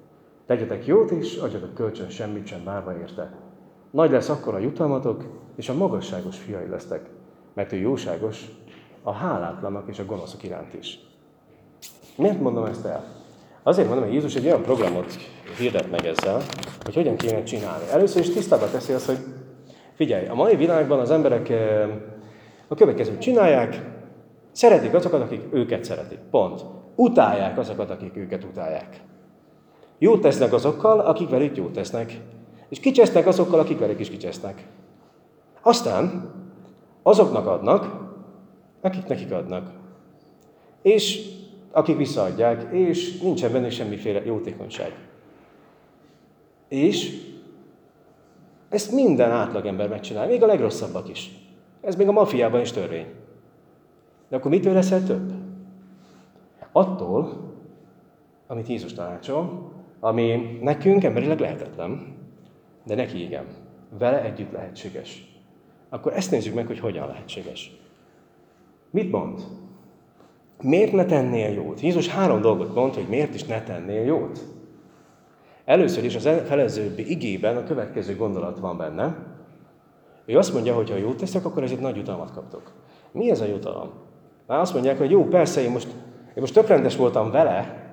Tegyetek 0.46 0.86
jót 0.86 1.12
is, 1.12 1.38
adjatok 1.38 1.74
kölcsön 1.74 2.10
semmit 2.10 2.48
sem 2.48 2.64
bárva 2.64 2.98
érte. 2.98 3.47
Nagy 3.98 4.12
lesz 4.12 4.30
akkor 4.30 4.54
a 4.54 4.60
jutalmatok, 4.60 5.24
és 5.56 5.70
a 5.70 5.74
magasságos 5.74 6.38
fiai 6.38 6.68
lesztek, 6.68 7.10
mert 7.54 7.72
ő 7.72 7.78
jóságos 7.78 8.46
a 9.04 9.12
hálátlanak 9.12 9.88
és 9.88 10.00
a 10.00 10.06
gonoszok 10.06 10.44
iránt 10.44 10.74
is. 10.74 11.00
Miért 12.16 12.40
mondom 12.40 12.66
ezt 12.66 12.86
el? 12.86 13.04
Azért 13.64 13.88
mondom, 13.88 14.06
hogy 14.06 14.14
Jézus 14.14 14.36
egy 14.36 14.46
olyan 14.46 14.62
programot 14.62 15.16
hirdet 15.58 15.92
meg 15.92 16.06
ezzel, 16.06 16.42
hogy 16.84 16.94
hogyan 16.94 17.16
kéne 17.16 17.44
csinálni. 17.44 17.84
Először 17.92 18.22
is 18.22 18.30
tisztába 18.30 18.70
teszi 18.70 18.94
azt, 18.94 19.06
hogy 19.06 19.18
figyelj, 19.96 20.28
a 20.28 20.36
mai 20.36 20.56
világban 20.56 21.00
az 21.00 21.12
emberek 21.12 21.50
eh, 21.50 21.90
a 22.68 22.76
következőt 22.76 23.22
csinálják, 23.22 23.82
szeretik 24.52 24.94
azokat, 24.94 25.22
akik 25.22 25.42
őket 25.52 25.84
szeretik. 25.84 26.20
Pont. 26.32 26.66
Utálják 26.96 27.58
azokat, 27.58 27.90
akik 27.90 28.18
őket 28.18 28.44
utálják. 28.44 29.02
Jót 29.98 30.22
tesznek 30.22 30.54
azokkal, 30.54 31.00
akik 31.00 31.30
velük 31.30 31.58
jót 31.58 31.74
tesznek. 31.74 32.20
És 32.70 32.80
kicsesznek 32.80 33.28
azokkal, 33.28 33.60
akik 33.60 33.80
velük 33.80 34.00
is 34.00 34.10
kicsesznek. 34.10 34.68
Aztán 35.62 36.32
azoknak 37.02 37.48
adnak, 37.48 38.10
akik 38.82 39.06
nekik 39.06 39.32
adnak. 39.32 39.72
És 40.82 41.36
akik 41.72 41.98
visszaadják, 41.98 42.72
és 42.72 43.20
nincsen 43.20 43.52
benne 43.52 43.70
semmiféle 43.70 44.26
jótékonyság. 44.26 44.96
És 46.68 47.26
ezt 48.70 48.92
minden 48.92 49.32
átlagember 49.32 49.90
megcsinál, 49.90 50.28
még 50.28 50.44
a 50.44 50.46
legrosszabbak 50.46 51.10
is. 51.10 51.32
Ez 51.82 51.96
még 51.96 52.08
a 52.08 52.12
mafiában 52.12 52.62
is 52.62 52.72
törvény. 52.72 53.06
De 54.30 54.36
akkor 54.36 54.52
mitől 54.52 54.74
leszel 54.74 55.04
több? 55.04 55.32
Attól, 56.72 57.54
amit 58.48 58.68
Jézus 58.68 58.94
tanácsol, 58.94 59.72
ami 60.00 60.60
nekünk 60.62 61.04
emberileg 61.04 61.40
lehetetlen, 61.40 62.17
de 62.88 62.96
neki 62.96 63.24
igen. 63.24 63.46
Vele 64.00 64.24
együtt 64.24 64.52
lehetséges. 64.52 65.40
Akkor 65.90 66.14
ezt 66.14 66.32
nézzük 66.32 66.54
meg, 66.54 66.68
hogy 66.68 66.80
hogyan 66.80 67.08
lehetséges. 67.08 67.78
Mit 68.90 69.12
mond? 69.12 69.42
Miért 70.62 70.92
ne 70.92 71.06
tennél 71.06 71.54
jót? 71.54 71.82
Jézus 71.82 72.08
három 72.08 72.42
dolgot 72.42 72.76
mond, 72.76 72.94
hogy 72.94 73.08
miért 73.08 73.34
is 73.34 73.44
ne 73.44 73.64
tennél 73.64 74.04
jót. 74.04 74.40
Először 75.66 76.04
is 76.04 76.16
az 76.16 76.30
felezőbbi 76.46 77.12
igében 77.12 77.58
a 77.58 77.64
következő 77.64 78.16
gondolat 78.16 78.60
van 78.60 78.78
benne. 78.78 79.18
Ő 80.26 80.38
azt 80.38 80.54
mondja, 80.54 80.76
hogy 80.76 80.90
ha 80.90 80.96
jót 80.96 81.18
teszek, 81.18 81.46
akkor 81.46 81.64
ezért 81.64 81.82
nagy 81.82 81.96
jutalmat 81.96 82.32
kaptok. 82.32 82.72
Mi 83.12 83.30
ez 83.30 83.42
a 83.42 83.46
jutalom? 83.46 83.90
Már 84.48 84.60
azt 84.60 84.74
mondják, 84.74 84.98
hogy 84.98 85.12
jó, 85.12 85.24
persze, 85.24 85.62
én 85.62 85.72
most, 85.72 85.88
én 86.28 86.42
most 86.42 86.54
tök 86.54 86.68
rendes 86.68 86.96
voltam 86.96 87.32
vele, 87.32 87.88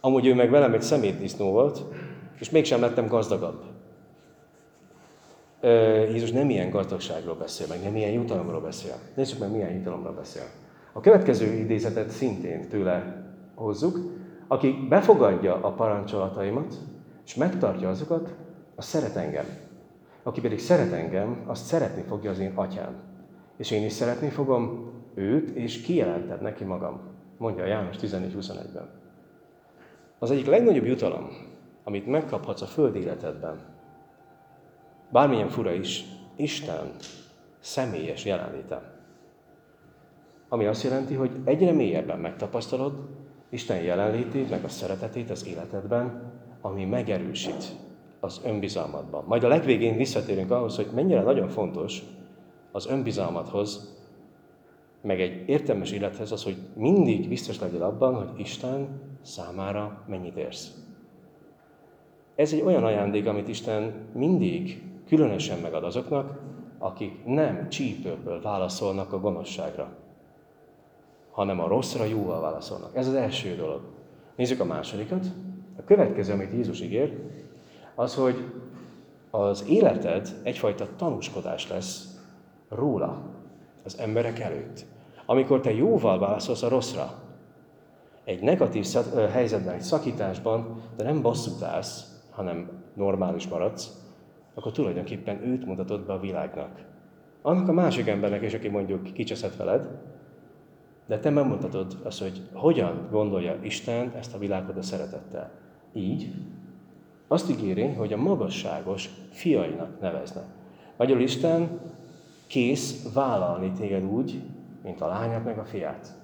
amúgy 0.00 0.26
ő 0.26 0.34
meg 0.34 0.50
velem 0.50 0.74
egy 0.74 0.82
szemétdisznó 0.82 1.50
volt, 1.50 1.84
és 2.38 2.50
mégsem 2.50 2.80
lettem 2.80 3.06
gazdagabb. 3.06 3.62
Jézus 6.10 6.32
nem 6.32 6.50
ilyen 6.50 6.70
gazdagságról 6.70 7.34
beszél, 7.34 7.66
meg 7.68 7.82
nem 7.82 7.96
ilyen 7.96 8.12
jutalomról 8.12 8.60
beszél. 8.60 8.94
Nézzük 9.14 9.38
meg, 9.38 9.50
milyen 9.50 9.72
jutalomról 9.72 10.12
beszél. 10.12 10.42
A 10.92 11.00
következő 11.00 11.52
idézetet 11.52 12.10
szintén 12.10 12.68
tőle 12.68 13.26
hozzuk. 13.54 13.98
Aki 14.46 14.86
befogadja 14.88 15.54
a 15.54 15.72
parancsolataimat, 15.72 16.74
és 17.26 17.34
megtartja 17.34 17.88
azokat, 17.88 18.34
az 18.74 18.84
szeret 18.84 19.16
engem. 19.16 19.44
Aki 20.22 20.40
pedig 20.40 20.58
szeret 20.58 20.92
engem, 20.92 21.42
azt 21.46 21.64
szeretni 21.64 22.02
fogja 22.02 22.30
az 22.30 22.38
én 22.38 22.52
atyám. 22.54 22.94
És 23.56 23.70
én 23.70 23.84
is 23.84 23.92
szeretni 23.92 24.28
fogom 24.28 24.92
őt, 25.14 25.50
és 25.50 25.80
kijelented 25.80 26.42
neki 26.42 26.64
magam. 26.64 27.00
Mondja 27.38 27.66
János 27.66 27.96
14.21-ben. 27.96 28.88
Az 30.18 30.30
egyik 30.30 30.46
legnagyobb 30.46 30.86
jutalom, 30.86 31.28
amit 31.84 32.06
megkaphatsz 32.06 32.62
a 32.62 32.66
föld 32.66 32.96
életedben, 32.96 33.77
bármilyen 35.10 35.48
fura 35.48 35.72
is, 35.72 36.04
Isten 36.36 36.94
személyes 37.60 38.24
jelenléte. 38.24 38.96
Ami 40.48 40.66
azt 40.66 40.82
jelenti, 40.82 41.14
hogy 41.14 41.30
egyre 41.44 41.72
mélyebben 41.72 42.18
megtapasztalod 42.18 42.92
Isten 43.48 43.82
jelenlétét, 43.82 44.50
meg 44.50 44.64
a 44.64 44.68
szeretetét 44.68 45.30
az 45.30 45.46
életedben, 45.46 46.32
ami 46.60 46.84
megerősít 46.84 47.76
az 48.20 48.40
önbizalmadban. 48.44 49.24
Majd 49.26 49.44
a 49.44 49.48
legvégén 49.48 49.96
visszatérünk 49.96 50.50
ahhoz, 50.50 50.76
hogy 50.76 50.88
mennyire 50.94 51.22
nagyon 51.22 51.48
fontos 51.48 52.02
az 52.72 52.86
önbizalmadhoz, 52.86 53.96
meg 55.02 55.20
egy 55.20 55.48
értelmes 55.48 55.92
élethez 55.92 56.32
az, 56.32 56.44
hogy 56.44 56.56
mindig 56.74 57.28
biztos 57.28 57.60
legyél 57.60 57.82
abban, 57.82 58.14
hogy 58.14 58.40
Isten 58.40 59.00
számára 59.22 60.04
mennyit 60.08 60.36
érsz. 60.36 60.74
Ez 62.34 62.52
egy 62.52 62.62
olyan 62.62 62.84
ajándék, 62.84 63.26
amit 63.26 63.48
Isten 63.48 63.94
mindig 64.14 64.82
különösen 65.08 65.58
megad 65.58 65.84
azoknak, 65.84 66.40
akik 66.78 67.24
nem 67.24 67.68
csípőből 67.68 68.40
válaszolnak 68.42 69.12
a 69.12 69.20
gonoszságra 69.20 69.96
hanem 71.38 71.60
a 71.60 71.68
rosszra 71.68 72.04
jóval 72.04 72.40
válaszolnak. 72.40 72.96
Ez 72.96 73.06
az 73.06 73.14
első 73.14 73.54
dolog. 73.54 73.80
Nézzük 74.36 74.60
a 74.60 74.64
másodikat. 74.64 75.26
A 75.76 75.84
következő, 75.84 76.32
amit 76.32 76.52
Jézus 76.52 76.80
ígér, 76.80 77.18
az, 77.94 78.14
hogy 78.14 78.52
az 79.30 79.64
életed 79.68 80.28
egyfajta 80.42 80.88
tanúskodás 80.96 81.68
lesz 81.68 82.18
róla, 82.68 83.22
az 83.84 83.98
emberek 83.98 84.38
előtt. 84.38 84.86
Amikor 85.26 85.60
te 85.60 85.72
jóval 85.72 86.18
válaszolsz 86.18 86.62
a 86.62 86.68
rosszra, 86.68 87.12
egy 88.24 88.42
negatív 88.42 88.86
helyzetben, 89.30 89.74
egy 89.74 89.80
szakításban, 89.80 90.82
de 90.96 91.04
nem 91.04 91.22
bosszút 91.22 91.62
állsz, 91.62 92.20
hanem 92.30 92.70
normális 92.94 93.48
maradsz, 93.48 93.90
akkor 94.58 94.72
tulajdonképpen 94.72 95.42
őt 95.46 95.66
mutatod 95.66 96.06
be 96.06 96.12
a 96.12 96.20
világnak. 96.20 96.84
Annak 97.42 97.68
a 97.68 97.72
másik 97.72 98.06
embernek 98.06 98.42
is, 98.42 98.54
aki 98.54 98.68
mondjuk 98.68 99.12
kicseszett 99.12 99.56
veled, 99.56 99.88
de 101.06 101.18
te 101.18 101.30
megmutatod 101.30 101.96
azt, 102.02 102.22
hogy 102.22 102.42
hogyan 102.52 103.08
gondolja 103.10 103.56
Isten 103.62 104.12
ezt 104.16 104.34
a 104.34 104.38
világot 104.38 104.76
a 104.76 104.82
szeretettel. 104.82 105.50
Így 105.92 106.34
azt 107.28 107.50
ígéri, 107.50 107.86
hogy 107.86 108.12
a 108.12 108.16
magasságos 108.16 109.10
fiainak 109.30 110.00
nevezne. 110.00 110.42
Magyarul 110.96 111.22
Isten 111.22 111.80
kész 112.46 113.12
vállalni 113.12 113.72
téged 113.72 114.04
úgy, 114.04 114.42
mint 114.82 115.00
a 115.00 115.08
lányát 115.08 115.44
meg 115.44 115.58
a 115.58 115.64
fiát. 115.64 116.14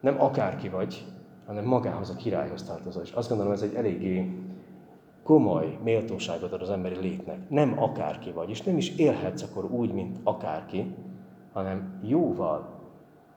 Nem 0.00 0.20
akárki 0.20 0.68
vagy, 0.68 1.04
hanem 1.46 1.64
magához 1.64 2.10
a 2.10 2.16
királyhoz 2.16 2.62
tartozol. 2.62 3.02
És 3.02 3.12
azt 3.12 3.28
gondolom, 3.28 3.52
ez 3.52 3.62
egy 3.62 3.74
eléggé 3.74 4.42
komoly 5.22 5.78
méltóságot 5.82 6.52
ad 6.52 6.62
az 6.62 6.70
emberi 6.70 6.96
létnek. 6.96 7.48
Nem 7.48 7.82
akárki 7.82 8.30
vagy, 8.30 8.50
és 8.50 8.62
nem 8.62 8.76
is 8.76 8.96
élhetsz 8.96 9.42
akkor 9.42 9.64
úgy, 9.64 9.92
mint 9.92 10.18
akárki, 10.22 10.94
hanem 11.52 12.00
jóval 12.02 12.80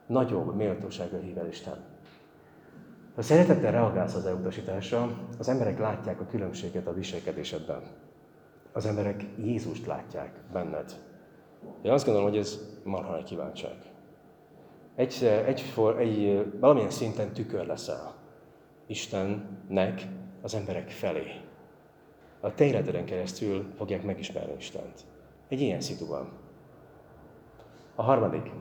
nagyobb 0.07 0.55
méltóságra 0.55 1.19
hív 1.19 1.37
el 1.37 1.47
Isten. 1.47 1.77
Ha 3.15 3.21
szeretettel 3.21 3.71
reagálsz 3.71 4.15
az 4.15 4.25
elutasításra, 4.25 5.09
az 5.39 5.49
emberek 5.49 5.79
látják 5.79 6.19
a 6.21 6.25
különbséget 6.25 6.87
a 6.87 6.93
viselkedésedben. 6.93 7.81
Az 8.73 8.85
emberek 8.85 9.25
Jézust 9.37 9.85
látják 9.85 10.39
benned. 10.53 10.93
Én 11.81 11.91
azt 11.91 12.05
gondolom, 12.05 12.29
hogy 12.29 12.37
ez 12.37 12.59
marha 12.83 13.11
nagy 13.11 13.23
kívánság. 13.23 13.75
Egy, 14.95 15.23
egy, 15.45 15.73
egy, 15.97 16.45
valamilyen 16.59 16.89
szinten 16.89 17.33
tükör 17.33 17.65
leszel 17.65 18.15
Istennek 18.87 20.07
az 20.41 20.55
emberek 20.55 20.89
felé. 20.89 21.44
A 22.39 22.53
te 22.53 22.65
életeden 22.65 23.05
keresztül 23.05 23.65
fogják 23.77 24.03
megismerni 24.03 24.53
Istent. 24.57 25.05
Egy 25.47 25.61
ilyen 25.61 25.81
szituban. 25.81 26.29
A 27.95 28.01
harmadik 28.01 28.51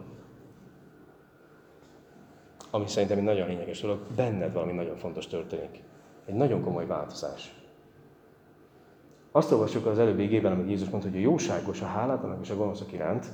ami 2.75 2.87
szerintem 2.87 3.19
egy 3.19 3.25
nagyon 3.25 3.49
lényeges 3.49 3.81
dolog, 3.81 3.99
benned 4.17 4.53
valami 4.53 4.73
nagyon 4.73 4.97
fontos 4.97 5.27
történik. 5.27 5.83
Egy 6.27 6.35
nagyon 6.35 6.63
komoly 6.63 6.87
változás. 6.87 7.55
Azt 9.33 9.53
olvassuk 9.53 9.87
az 9.87 9.99
előbbi 9.99 10.23
igében, 10.23 10.53
amit 10.53 10.69
Jézus 10.69 10.89
mondta, 10.89 11.09
hogy 11.09 11.19
a 11.19 11.23
jóságos 11.23 11.81
a 11.83 11.87
hálátlanak 11.87 12.39
és 12.43 12.51
a 12.51 12.57
gonoszok 12.57 12.93
iránt, 12.93 13.27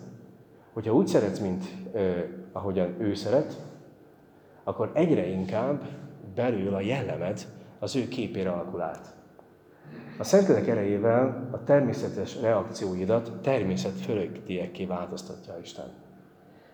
hogyha 0.73 0.95
úgy 0.95 1.07
szeretsz, 1.07 1.39
mint 1.39 1.65
eh, 1.93 2.25
ahogyan 2.53 2.95
ő 2.99 3.15
szeret, 3.15 3.57
akkor 4.65 4.91
egyre 4.95 5.27
inkább 5.27 5.83
belül 6.35 6.75
a 6.75 6.81
jellemed 6.81 7.47
az 7.79 7.97
ő 7.97 8.09
képére 8.09 8.51
alakul 8.51 8.81
át. 8.81 9.15
A 10.19 10.25
Szentlélek 10.25 10.69
erejével 10.69 11.49
a 11.51 11.65
természetes 11.65 12.41
reakcióidat 12.41 13.33
természet 13.43 14.01
fölöttiekké 14.01 14.85
változtatja 14.85 15.59
Isten. 15.63 15.93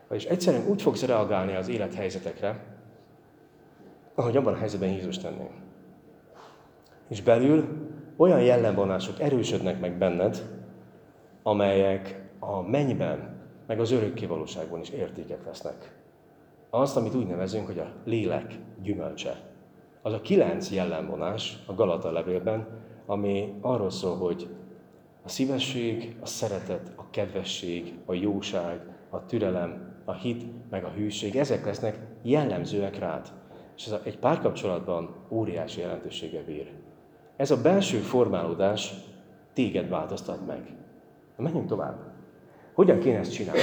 Vagyis 0.08 0.24
egyszerűen 0.24 0.66
úgy 0.66 0.82
fogsz 0.82 1.04
reagálni 1.04 1.54
az 1.54 1.68
élethelyzetekre, 1.68 2.64
ahogy 4.14 4.36
abban 4.36 4.52
a 4.52 4.56
helyzetben 4.56 4.88
Jézus 4.88 5.18
tenné. 5.18 5.50
És 7.08 7.22
belül 7.22 7.88
olyan 8.16 8.42
jellemvonások 8.42 9.20
erősödnek 9.20 9.80
meg 9.80 9.98
benned, 9.98 10.42
amelyek 11.42 12.20
a 12.38 12.60
mennyben, 12.62 13.36
meg 13.66 13.80
az 13.80 13.90
örökké 13.90 14.26
valóságban 14.26 14.80
is 14.80 14.90
értéket 14.90 15.44
vesznek. 15.44 15.94
Azt, 16.70 16.96
amit 16.96 17.14
úgy 17.14 17.26
nevezünk, 17.26 17.66
hogy 17.66 17.78
a 17.78 17.92
lélek 18.04 18.54
gyümölcse. 18.82 19.36
Az 20.02 20.12
a 20.12 20.20
kilenc 20.20 20.70
jellemvonás 20.70 21.58
a 21.66 21.74
Galata 21.74 22.12
levélben, 22.12 22.66
ami 23.06 23.54
arról 23.60 23.90
szól, 23.90 24.16
hogy 24.16 24.48
a 25.24 25.28
szívesség, 25.28 26.16
a 26.20 26.26
szeretet, 26.26 26.92
a 26.96 27.04
kedvesség, 27.10 27.94
a 28.04 28.14
jóság, 28.14 28.80
a 29.10 29.26
türelem, 29.26 29.94
a 30.04 30.12
hit, 30.12 30.42
meg 30.70 30.84
a 30.84 30.92
hűség, 30.96 31.36
ezek 31.36 31.64
lesznek 31.64 31.98
jellemzőek 32.22 32.98
rád. 32.98 33.32
És 33.76 33.86
ez 33.86 33.94
egy 34.04 34.18
párkapcsolatban 34.18 35.14
óriási 35.28 35.80
jelentősége 35.80 36.42
bír. 36.46 36.72
Ez 37.36 37.50
a 37.50 37.60
belső 37.60 37.98
formálódás 37.98 38.94
téged 39.52 39.88
változtat 39.88 40.46
meg. 40.46 40.76
Na, 41.36 41.42
menjünk 41.42 41.66
tovább. 41.66 41.98
Hogyan 42.74 42.98
kéne 42.98 43.18
ezt 43.18 43.32
csinálni? 43.32 43.60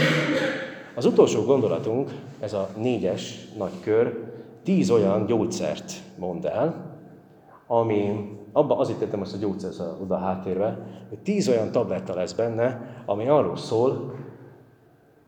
Az 0.95 1.05
utolsó 1.05 1.43
gondolatunk, 1.43 2.11
ez 2.39 2.53
a 2.53 2.69
négyes 2.77 3.47
nagy 3.57 3.79
kör, 3.81 4.31
tíz 4.63 4.89
olyan 4.89 5.25
gyógyszert 5.25 5.93
mond 6.17 6.45
el, 6.45 6.92
ami, 7.79 8.29
abba 8.51 8.77
azért 8.77 8.99
tettem 8.99 9.21
azt 9.21 9.33
a 9.33 9.37
gyógyszert 9.37 9.79
oda 10.01 10.15
a 10.15 10.19
háttérbe, 10.19 10.87
hogy 11.09 11.19
tíz 11.19 11.49
olyan 11.49 11.71
tabletta 11.71 12.15
lesz 12.15 12.33
benne, 12.33 12.81
ami 13.05 13.27
arról 13.27 13.57
szól, 13.57 14.15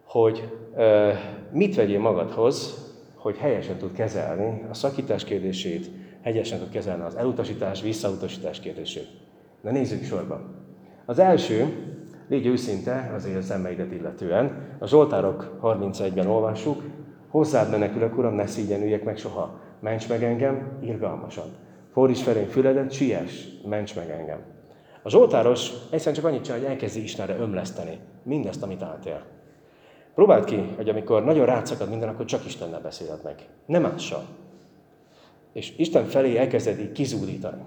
hogy 0.04 0.52
e, 0.75 1.14
mit 1.52 1.75
vegyél 1.75 2.00
magadhoz, 2.00 2.84
hogy 3.16 3.38
helyesen 3.38 3.78
tud 3.78 3.92
kezelni 3.92 4.66
a 4.70 4.74
szakítás 4.74 5.24
kérdését, 5.24 5.90
helyesen 6.22 6.60
tud 6.60 6.70
kezelni 6.70 7.04
az 7.04 7.16
elutasítás, 7.16 7.82
visszautasítás 7.82 8.60
kérdését. 8.60 9.08
Na 9.62 9.72
nézzük 9.72 10.04
sorba. 10.04 10.42
Az 11.06 11.20
első, 11.20 11.74
légy 12.28 12.46
őszinte 12.46 13.12
az 13.16 13.25
érzelmeidet 13.25 13.92
illetően. 13.92 14.75
A 14.80 14.88
Zsoltárok 14.88 15.58
31-ben 15.62 16.28
olvassuk, 16.28 16.84
hozzád 17.30 17.72
menekülök, 17.72 18.18
Uram, 18.18 18.34
ne 18.34 18.46
szígyenüljek 18.46 19.04
meg 19.04 19.18
soha. 19.18 19.60
Ments 19.80 20.10
meg 20.10 20.24
engem 20.24 20.78
irgalmasan. 20.82 21.64
Fordíts 21.96 22.22
felény 22.22 22.48
füledet, 22.48 22.92
siess, 22.92 23.48
ments 23.66 23.96
meg 23.96 24.10
engem. 24.10 24.40
A 25.04 25.10
Zsoltáros 25.10 25.72
egyszerűen 25.90 26.16
csak 26.16 26.25
annyit 26.25 26.44
csinál, 26.44 26.60
hogy 26.60 26.68
elkezdi 26.68 27.04
Istenre 27.04 27.36
ömleszteni 27.36 28.00
mindezt, 28.24 28.64
amit 28.64 28.82
átél. 28.82 29.25
Próbáld 30.16 30.46
ki, 30.46 30.56
hogy 30.75 30.90
amikor 30.90 31.24
nagyon 31.24 31.46
rátszakad 31.46 31.90
minden, 31.90 32.10
akkor 32.10 32.25
csak 32.25 32.46
Istennel 32.46 32.82
beszéled 32.82 33.24
meg. 33.24 33.36
Nem 33.66 33.82
mással. 33.82 34.25
És 35.54 35.74
Isten 35.78 36.06
felé 36.06 36.38
elkezded 36.38 36.80
így 36.80 36.92
kizúdítani. 36.92 37.62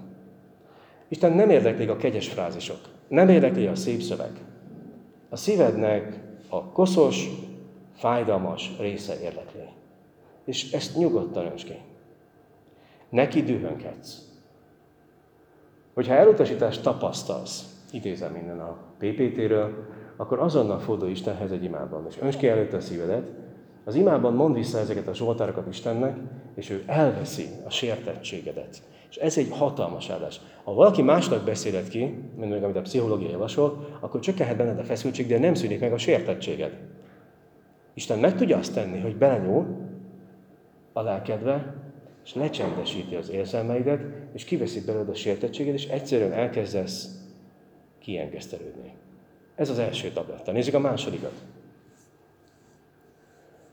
Isten 1.09 1.33
nem 1.33 1.51
érdekli 1.51 1.87
a 1.87 1.97
kegyes 1.97 2.29
frázisok. 2.29 2.81
Nem 3.09 3.29
érdekli 3.29 3.67
a 3.67 3.75
szép 3.75 4.01
szöveg. 4.01 4.33
A 5.29 5.37
szívednek 5.37 6.21
a 6.49 6.65
koszos, 6.65 7.29
fájdalmas 7.97 8.71
része 8.79 9.21
érdekli. 9.21 9.69
És 10.45 10.73
ezt 10.73 10.97
nyugodtan 10.97 11.47
önts 11.47 11.65
ki. 11.65 11.75
Neki 13.09 13.43
dühönkedsz. 13.43 14.29
Hogyha 15.95 16.15
elutasítást 16.15 16.83
tapasztalsz, 16.83 17.65
idézem 17.93 18.33
minden 18.33 18.61
a 18.61 18.77
PPT-ről, 18.99 19.87
akkor 20.17 20.39
azonnal 20.39 20.79
fordulj 20.79 21.11
Istenhez 21.11 21.53
egy 21.53 21.65
imában, 21.65 22.07
és 22.09 22.19
önts 22.21 22.37
ki 22.37 22.49
előtte 22.49 22.77
a 22.77 22.81
szívedet, 22.81 23.31
az 23.85 23.95
imában 23.95 24.35
mond 24.35 24.55
vissza 24.55 24.79
ezeket 24.79 25.09
a 25.09 25.15
zsoltárokat 25.15 25.67
Istennek, 25.69 26.17
és 26.55 26.71
ő 26.71 26.83
elveszi 26.87 27.47
a 27.67 27.71
sértettségedet. 27.71 28.83
És 29.11 29.17
ez 29.17 29.39
egy 29.39 29.49
hatalmas 29.51 30.11
áldás. 30.11 30.41
Ha 30.65 30.75
valaki 30.75 31.03
másnak 31.03 31.45
beszéled 31.45 31.89
ki, 31.89 32.05
mint 32.37 32.53
még 32.53 32.63
amit 32.63 32.77
a 32.77 32.81
pszichológia 32.81 33.31
javasol, 33.31 33.87
akkor 34.01 34.21
csökkenhet 34.21 34.57
benned 34.57 34.79
a 34.79 34.85
feszültség, 34.85 35.27
de 35.27 35.39
nem 35.39 35.55
szűnik 35.55 35.81
meg 35.81 35.93
a 35.93 35.99
sértettséged. 35.99 36.79
Isten 37.95 38.19
meg 38.19 38.37
tudja 38.37 38.59
azt 38.59 38.75
tenni, 38.75 39.01
hogy 39.01 39.17
belenyúl 39.17 39.67
a 40.93 41.03
lelkedbe, 41.03 41.75
és 42.29 42.35
lecsendesíti 42.35 43.15
az 43.15 43.31
érzelmeidet, 43.31 44.01
és 44.33 44.45
kiveszi 44.45 44.85
belőled 44.85 45.09
a 45.09 45.15
sértettséget, 45.15 45.75
és 45.75 45.87
egyszerűen 45.87 46.33
elkezdesz 46.33 47.09
kiengesztelődni. 47.99 48.93
Ez 49.55 49.71
az 49.71 49.79
első 49.79 50.11
tabletta. 50.11 50.53
Nézzük 50.53 50.75
a 50.75 50.79
másodikat. 50.79 51.33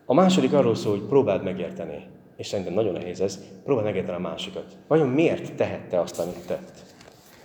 A 0.05 0.13
második 0.13 0.53
arról 0.53 0.75
szól, 0.75 0.97
hogy 0.97 1.07
próbáld 1.07 1.43
megérteni. 1.43 2.07
És 2.35 2.47
szerintem 2.47 2.73
nagyon 2.73 2.93
nehéz 2.93 3.21
ez. 3.21 3.43
Próbáld 3.63 3.85
megérteni 3.85 4.17
a 4.17 4.29
másikat. 4.29 4.77
Vajon 4.87 5.09
miért 5.09 5.55
tehette 5.55 5.99
azt, 5.99 6.19
amit 6.19 6.47
tett? 6.47 6.83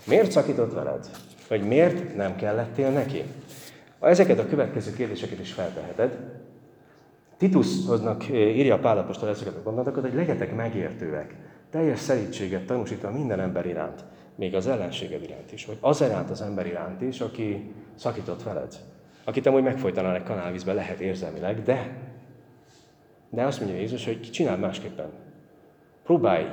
Miért 0.06 0.30
szakított 0.30 0.72
veled? 0.72 1.10
Vagy 1.48 1.62
miért 1.62 2.16
nem 2.16 2.36
kellettél 2.36 2.90
neki? 2.90 3.22
Ezeket 4.00 4.38
a 4.38 4.46
következő 4.46 4.92
kérdéseket 4.92 5.40
is 5.40 5.52
felteheted, 5.52 6.18
Titusnak 7.40 8.22
eh, 8.22 8.56
írja 8.56 8.74
a 8.74 8.78
Pálapostól 8.78 9.28
ezeket 9.28 9.54
a 9.54 9.62
gondolatokat, 9.62 10.02
hogy 10.02 10.14
legyetek 10.14 10.54
megértőek, 10.54 11.34
teljes 11.70 11.98
szerítséget 11.98 12.66
tanúsítva 12.66 13.10
minden 13.10 13.40
ember 13.40 13.66
iránt, 13.66 14.04
még 14.34 14.54
az 14.54 14.66
ellenséged 14.66 15.22
iránt 15.22 15.52
is, 15.52 15.66
vagy 15.66 15.76
az 15.80 16.00
iránt 16.00 16.30
az 16.30 16.40
ember 16.40 16.66
iránt 16.66 17.02
is, 17.02 17.20
aki 17.20 17.72
szakított 17.94 18.42
veled. 18.42 18.74
Akit 19.24 19.46
amúgy 19.46 19.62
megfojtaná 19.62 20.14
egy 20.14 20.22
kanálvízbe, 20.22 20.72
lehet 20.72 21.00
érzelmileg, 21.00 21.62
de, 21.62 21.96
de 23.30 23.42
azt 23.42 23.60
mondja 23.60 23.78
Jézus, 23.78 24.04
hogy 24.04 24.20
csinál 24.20 24.56
másképpen. 24.56 25.10
Próbálj 26.04 26.46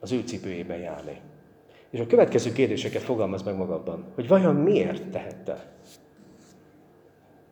az 0.00 0.12
ő 0.12 0.20
cipőjében 0.24 0.78
járni. 0.78 1.20
És 1.90 2.00
a 2.00 2.06
következő 2.06 2.52
kérdéseket 2.52 3.02
fogalmaz 3.02 3.42
meg 3.42 3.56
magadban, 3.56 4.04
hogy 4.14 4.28
vajon 4.28 4.54
miért 4.54 5.10
tehette? 5.10 5.72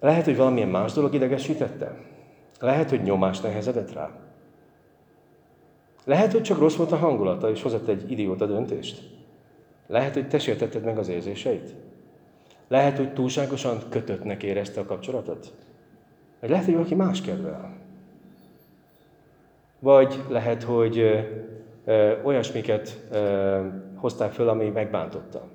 Lehet, 0.00 0.24
hogy 0.24 0.36
valamilyen 0.36 0.68
más 0.68 0.92
dolog 0.92 1.14
idegesítette? 1.14 2.10
Lehet, 2.62 2.90
hogy 2.90 3.02
nyomás 3.02 3.40
nehezedett 3.40 3.92
rá? 3.92 4.10
Lehet, 6.04 6.32
hogy 6.32 6.42
csak 6.42 6.58
rossz 6.58 6.76
volt 6.76 6.92
a 6.92 6.96
hangulata, 6.96 7.50
és 7.50 7.62
hozott 7.62 7.88
egy 7.88 8.10
idióta 8.10 8.46
döntést? 8.46 9.02
Lehet, 9.86 10.14
hogy 10.14 10.28
te 10.28 10.38
sértetted 10.38 10.84
meg 10.84 10.98
az 10.98 11.08
érzéseit? 11.08 11.74
Lehet, 12.68 12.96
hogy 12.96 13.12
túlságosan 13.12 13.78
kötöttnek 13.88 14.42
érezte 14.42 14.80
a 14.80 14.84
kapcsolatot? 14.84 15.52
Vagy 16.40 16.50
lehet, 16.50 16.64
hogy 16.64 16.74
valaki 16.74 16.94
más 16.94 17.20
kedvel? 17.20 17.76
Vagy 19.78 20.22
lehet, 20.28 20.62
hogy 20.62 20.98
ö, 20.98 21.18
ö, 21.84 22.22
olyasmiket 22.22 23.06
ö, 23.10 23.66
hoztál 23.94 24.32
föl, 24.32 24.48
ami 24.48 24.68
megbántotta. 24.68 25.48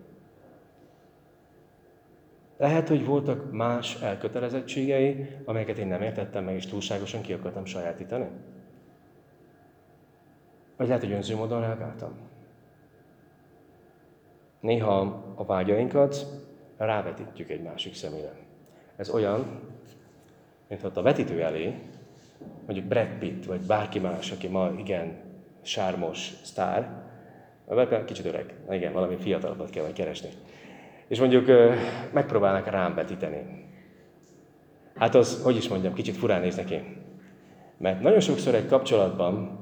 Lehet, 2.57 2.87
hogy 2.87 3.05
voltak 3.05 3.51
más 3.51 4.01
elkötelezettségei, 4.01 5.27
amelyeket 5.45 5.77
én 5.77 5.87
nem 5.87 6.01
értettem 6.01 6.43
meg, 6.43 6.55
és 6.55 6.65
túlságosan 6.65 7.21
ki 7.21 7.33
akartam 7.33 7.65
sajátítani. 7.65 8.27
Vagy 10.77 10.87
lehet, 10.87 11.03
hogy 11.03 11.11
önző 11.11 11.35
módon 11.35 11.61
reagáltam. 11.61 12.13
Néha 14.59 15.23
a 15.35 15.45
vágyainkat 15.45 16.25
rávetítjük 16.77 17.49
egy 17.49 17.61
másik 17.61 17.95
szemére. 17.95 18.33
Ez 18.95 19.09
olyan, 19.09 19.45
mintha 20.67 20.89
a 20.93 21.01
vetítő 21.01 21.41
elé, 21.41 21.75
mondjuk 22.65 22.87
Brad 22.87 23.17
Pitt, 23.19 23.45
vagy 23.45 23.61
bárki 23.61 23.99
más, 23.99 24.31
aki 24.31 24.47
ma 24.47 24.71
igen 24.77 25.17
sármos 25.61 26.33
sztár, 26.43 27.05
kicsit 28.05 28.25
öreg, 28.25 28.53
igen, 28.69 28.93
valami 28.93 29.15
fiatalabbat 29.15 29.69
kell 29.69 29.93
keresni. 29.93 30.29
És 31.07 31.19
mondjuk 31.19 31.47
megpróbálnak 32.13 32.69
rám 32.69 32.95
vetíteni. 32.95 33.65
Hát 34.95 35.15
az, 35.15 35.41
hogy 35.43 35.55
is 35.55 35.67
mondjam, 35.67 35.93
kicsit 35.93 36.17
furán 36.17 36.41
néz 36.41 36.55
neki. 36.55 36.81
Mert 37.77 38.01
nagyon 38.01 38.19
sokszor 38.19 38.55
egy 38.55 38.67
kapcsolatban 38.67 39.59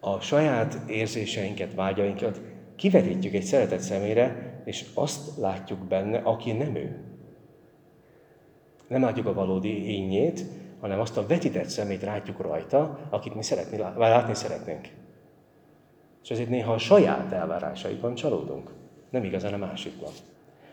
a 0.00 0.20
saját 0.20 0.78
érzéseinket, 0.86 1.74
vágyainkat 1.74 2.40
kivetítjük 2.76 3.34
egy 3.34 3.42
szeretett 3.42 3.80
szemére, 3.80 4.52
és 4.64 4.84
azt 4.94 5.38
látjuk 5.38 5.78
benne, 5.78 6.18
aki 6.18 6.52
nem 6.52 6.74
ő. 6.74 7.04
Nem 8.88 9.02
látjuk 9.02 9.26
a 9.26 9.34
valódi 9.34 9.88
ényét, 9.88 10.44
hanem 10.80 11.00
azt 11.00 11.16
a 11.16 11.26
vetített 11.26 11.68
szemét 11.68 12.02
látjuk 12.02 12.40
rajta, 12.40 12.98
akit 13.10 13.34
mi 13.34 13.42
szeretni, 13.42 13.76
látni 13.96 14.34
szeretnénk. 14.34 14.88
És 16.22 16.30
ezért 16.30 16.48
néha 16.48 16.72
a 16.72 16.78
saját 16.78 17.32
elvárásaikban 17.32 18.14
csalódunk, 18.14 18.70
nem 19.12 19.24
igazán 19.24 19.52
a 19.52 19.56
másikban. 19.56 20.10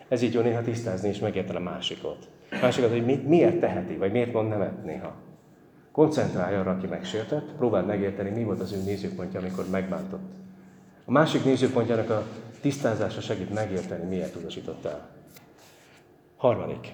Ez 0.07 0.21
így 0.21 0.33
jó 0.33 0.41
néha 0.41 0.61
tisztázni 0.61 1.09
és 1.09 1.19
megérteni 1.19 1.57
a 1.57 1.61
másikot. 1.61 2.27
Másikat, 2.61 2.89
hogy 2.89 3.05
mi, 3.05 3.15
miért 3.15 3.59
teheti, 3.59 3.95
vagy 3.95 4.11
miért 4.11 4.33
mond 4.33 4.49
nemet 4.49 4.83
néha. 4.83 5.15
Koncentrálj 5.91 6.55
arra, 6.55 6.71
aki 6.71 6.87
megsértett, 6.87 7.51
próbáld 7.57 7.85
megérteni, 7.85 8.29
mi 8.29 8.43
volt 8.43 8.59
az 8.59 8.71
ő 8.71 8.81
nézőpontja, 8.83 9.39
amikor 9.39 9.69
megbántott. 9.69 10.31
A 11.05 11.11
másik 11.11 11.43
nézőpontjának 11.43 12.09
a 12.09 12.25
tisztázása 12.61 13.21
segít 13.21 13.53
megérteni, 13.53 14.07
miért 14.07 14.35
utasított 14.35 14.85
el. 14.85 15.09
Harmadik. 16.37 16.93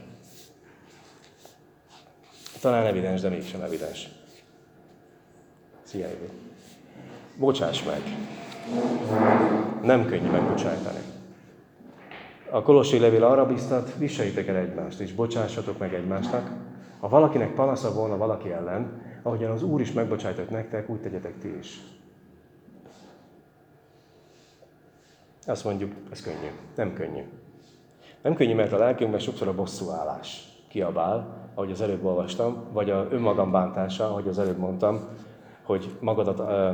Talán 2.62 2.86
evidens, 2.86 3.22
de 3.22 3.30
mégsem 3.30 3.62
evidens. 3.62 4.10
Szia, 5.84 6.08
Évi. 6.08 6.30
Bocsáss 7.38 7.84
meg. 7.84 8.02
Nem 9.82 10.06
könnyű 10.06 10.30
megbocsájtani. 10.30 11.15
A 12.50 12.62
Kolossi 12.62 13.00
levél 13.00 13.24
arra 13.24 13.46
biztat, 13.46 13.98
viseljétek 13.98 14.48
el 14.48 14.56
egymást, 14.56 15.00
és 15.00 15.14
bocsássatok 15.14 15.78
meg 15.78 15.94
egymásnak. 15.94 16.52
Ha 17.00 17.10
valakinek 17.10 17.54
panasza 17.54 17.94
volna 17.94 18.18
valaki 18.18 18.52
ellen, 18.52 19.02
ahogyan 19.22 19.52
az 19.52 19.64
Úr 19.64 19.82
is 19.82 19.92
megbocsájtott 19.92 20.50
nektek, 20.50 20.90
úgy 20.90 21.00
tegyetek 21.00 21.38
ti 21.40 21.58
is. 21.58 21.82
Azt 25.46 25.64
mondjuk, 25.64 25.92
ez 26.12 26.22
könnyű. 26.22 26.52
Nem 26.76 26.94
könnyű. 26.94 27.24
Nem 28.22 28.36
könnyű, 28.36 28.56
mert 28.56 28.72
a 28.72 28.78
lelkünkben 28.78 29.20
sokszor 29.20 29.48
a 29.48 29.56
bosszúállás 29.56 30.56
kiabál, 30.68 31.50
ahogy 31.54 31.72
az 31.72 31.82
előbb 31.82 32.06
olvastam, 32.06 32.64
vagy 32.72 32.90
a 32.90 33.08
önmagam 33.10 33.52
bántása, 33.52 34.06
ahogy 34.10 34.28
az 34.28 34.40
előbb 34.40 34.58
mondtam, 34.58 35.08
hogy 35.64 35.90
magadat 36.00 36.40
ö, 36.40 36.72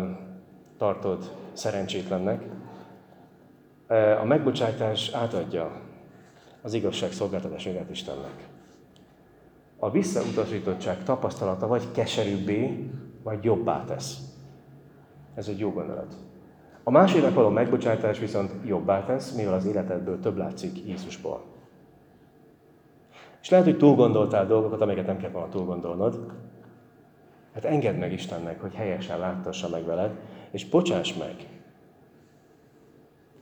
tartod 0.77 1.31
szerencsétlennek. 1.53 2.43
A 4.21 4.23
megbocsátás 4.25 5.09
átadja 5.13 5.81
az 6.61 6.73
igazság 6.73 7.11
szolgáltatását 7.11 7.89
Istennek. 7.89 8.47
A 9.79 9.91
visszautasítottság 9.91 11.03
tapasztalata 11.03 11.67
vagy 11.67 11.91
keserűbbé, 11.91 12.89
vagy 13.23 13.43
jobbá 13.43 13.83
tesz. 13.83 14.17
Ez 15.35 15.47
egy 15.47 15.59
jó 15.59 15.71
gondolat. 15.71 16.15
A 16.83 16.91
másodnak 16.91 17.33
való 17.33 17.49
megbocsátás 17.49 18.19
viszont 18.19 18.51
jobbá 18.65 19.03
tesz, 19.03 19.31
mivel 19.31 19.53
az 19.53 19.65
életedből 19.65 20.19
több 20.19 20.37
látszik 20.37 20.85
Jézusból. 20.85 21.43
És 23.41 23.49
lehet, 23.49 23.65
hogy 23.65 23.77
túl 23.77 23.95
gondoltál 23.95 24.45
dolgokat, 24.47 24.81
amiket 24.81 25.05
nem 25.05 25.17
kell 25.17 25.29
volna 25.29 25.49
túl 25.49 25.65
gondolnod. 25.65 26.31
Hát 27.53 27.65
engedd 27.65 27.95
meg 27.95 28.11
Istennek, 28.11 28.61
hogy 28.61 28.73
helyesen 28.73 29.19
láttassa 29.19 29.69
meg 29.69 29.85
veled, 29.85 30.11
és 30.51 30.69
bocsáss 30.69 31.13
meg. 31.13 31.35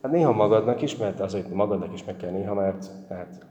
Hát 0.02 0.12
néha 0.12 0.32
magadnak 0.32 0.82
is, 0.82 0.96
mert 0.96 1.20
azért 1.20 1.54
magadnak 1.54 1.92
is 1.92 2.04
meg 2.04 2.16
kell 2.16 2.30
néha, 2.30 2.54
mert, 2.54 2.86
mert, 3.08 3.46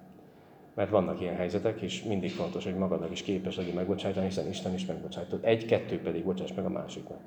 mert 0.73 0.89
vannak 0.89 1.21
ilyen 1.21 1.35
helyzetek, 1.35 1.81
és 1.81 2.03
mindig 2.03 2.31
fontos, 2.31 2.63
hogy 2.63 2.75
magadnak 2.75 3.12
is 3.12 3.21
képes 3.21 3.55
legyél 3.55 3.73
megbocsájtani, 3.73 4.25
hiszen 4.25 4.47
Isten 4.47 4.73
is 4.73 4.85
megbocsájtott. 4.85 5.43
Egy, 5.43 5.65
kettő 5.65 6.01
pedig 6.01 6.23
bocsáss 6.23 6.53
meg 6.53 6.65
a 6.65 6.69
másiknak. 6.69 7.19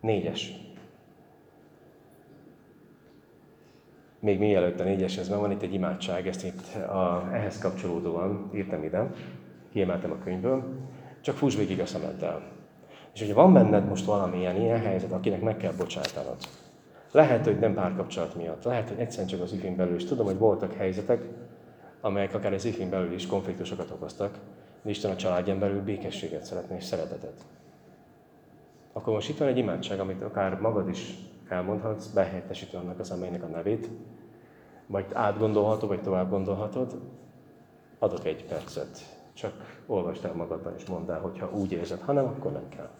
Négyes. 0.00 0.52
még 4.24 4.38
mielőtt 4.38 4.80
a 4.80 4.84
négyeshez 4.84 5.28
van, 5.28 5.40
van 5.40 5.50
itt 5.50 5.62
egy 5.62 5.74
imádság, 5.74 6.26
ezt 6.26 6.44
itt 6.44 6.74
a, 6.74 7.28
ehhez 7.32 7.58
kapcsolódóan 7.58 8.50
írtam 8.54 8.82
ide, 8.82 9.10
kiemeltem 9.72 10.10
a 10.10 10.18
könyvből, 10.24 10.64
csak 11.20 11.36
fuss 11.36 11.56
végig 11.56 11.80
a 11.80 11.86
szemeddel. 11.86 12.42
És 13.14 13.20
hogyha 13.20 13.34
van 13.34 13.52
benned 13.52 13.88
most 13.88 14.04
valamilyen 14.04 14.60
ilyen 14.60 14.80
helyzet, 14.80 15.12
akinek 15.12 15.40
meg 15.40 15.56
kell 15.56 15.72
bocsátanod, 15.72 16.36
lehet, 17.14 17.44
hogy 17.44 17.58
nem 17.58 17.74
párkapcsolat 17.74 18.34
miatt, 18.34 18.64
lehet, 18.64 18.88
hogy 18.88 18.98
egyszerűen 18.98 19.28
csak 19.28 19.40
az 19.40 19.52
ifén 19.52 19.76
belül 19.76 19.94
is. 19.94 20.04
Tudom, 20.04 20.26
hogy 20.26 20.38
voltak 20.38 20.72
helyzetek, 20.72 21.22
amelyek 22.00 22.34
akár 22.34 22.52
az 22.52 22.64
ifén 22.64 22.90
belül 22.90 23.12
is 23.12 23.26
konfliktusokat 23.26 23.90
okoztak, 23.90 24.38
de 24.82 24.90
Isten 24.90 25.10
a 25.10 25.16
családján 25.16 25.58
belül 25.58 25.82
békességet 25.82 26.44
szeretne 26.44 26.76
és 26.76 26.84
szeretetet. 26.84 27.44
Akkor 28.92 29.12
most 29.12 29.28
itt 29.28 29.38
van 29.38 29.48
egy 29.48 29.58
imádság, 29.58 30.00
amit 30.00 30.22
akár 30.22 30.60
magad 30.60 30.88
is 30.88 31.14
elmondhatsz, 31.48 32.06
behelyettesítve 32.06 32.78
annak 32.78 32.98
az 32.98 33.10
amelynek 33.10 33.42
a 33.42 33.46
nevét, 33.46 33.88
vagy 34.86 35.06
átgondolhatod, 35.12 35.88
vagy 35.88 36.02
tovább 36.02 36.30
gondolhatod, 36.30 37.00
adok 37.98 38.24
egy 38.24 38.44
percet. 38.44 38.98
Csak 39.32 39.82
olvasd 39.86 40.24
el 40.24 40.34
magadban 40.34 40.74
és 40.76 40.84
mondd 40.84 41.10
el, 41.10 41.20
hogyha 41.20 41.50
úgy 41.52 41.72
érzed, 41.72 42.00
ha 42.00 42.12
nem, 42.12 42.26
akkor 42.26 42.52
nem 42.52 42.68
kell. 42.68 42.90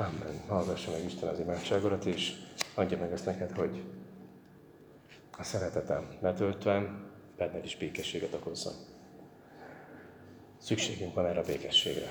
Amen. 0.00 0.40
Hallgassa 0.48 0.90
meg 0.90 1.04
Imádságodat, 1.70 2.04
és 2.04 2.32
adja 2.74 2.98
meg 2.98 3.12
ezt 3.12 3.26
neked, 3.26 3.50
hogy 3.50 3.82
a 5.38 5.42
szeretetem 5.42 6.08
betöltve 6.20 6.94
benned 7.36 7.64
is 7.64 7.76
békességet 7.76 8.34
okozzon. 8.34 8.72
Szükségünk 10.58 11.14
van 11.14 11.26
erre 11.26 11.40
a 11.40 11.44
békességre. 11.46 12.06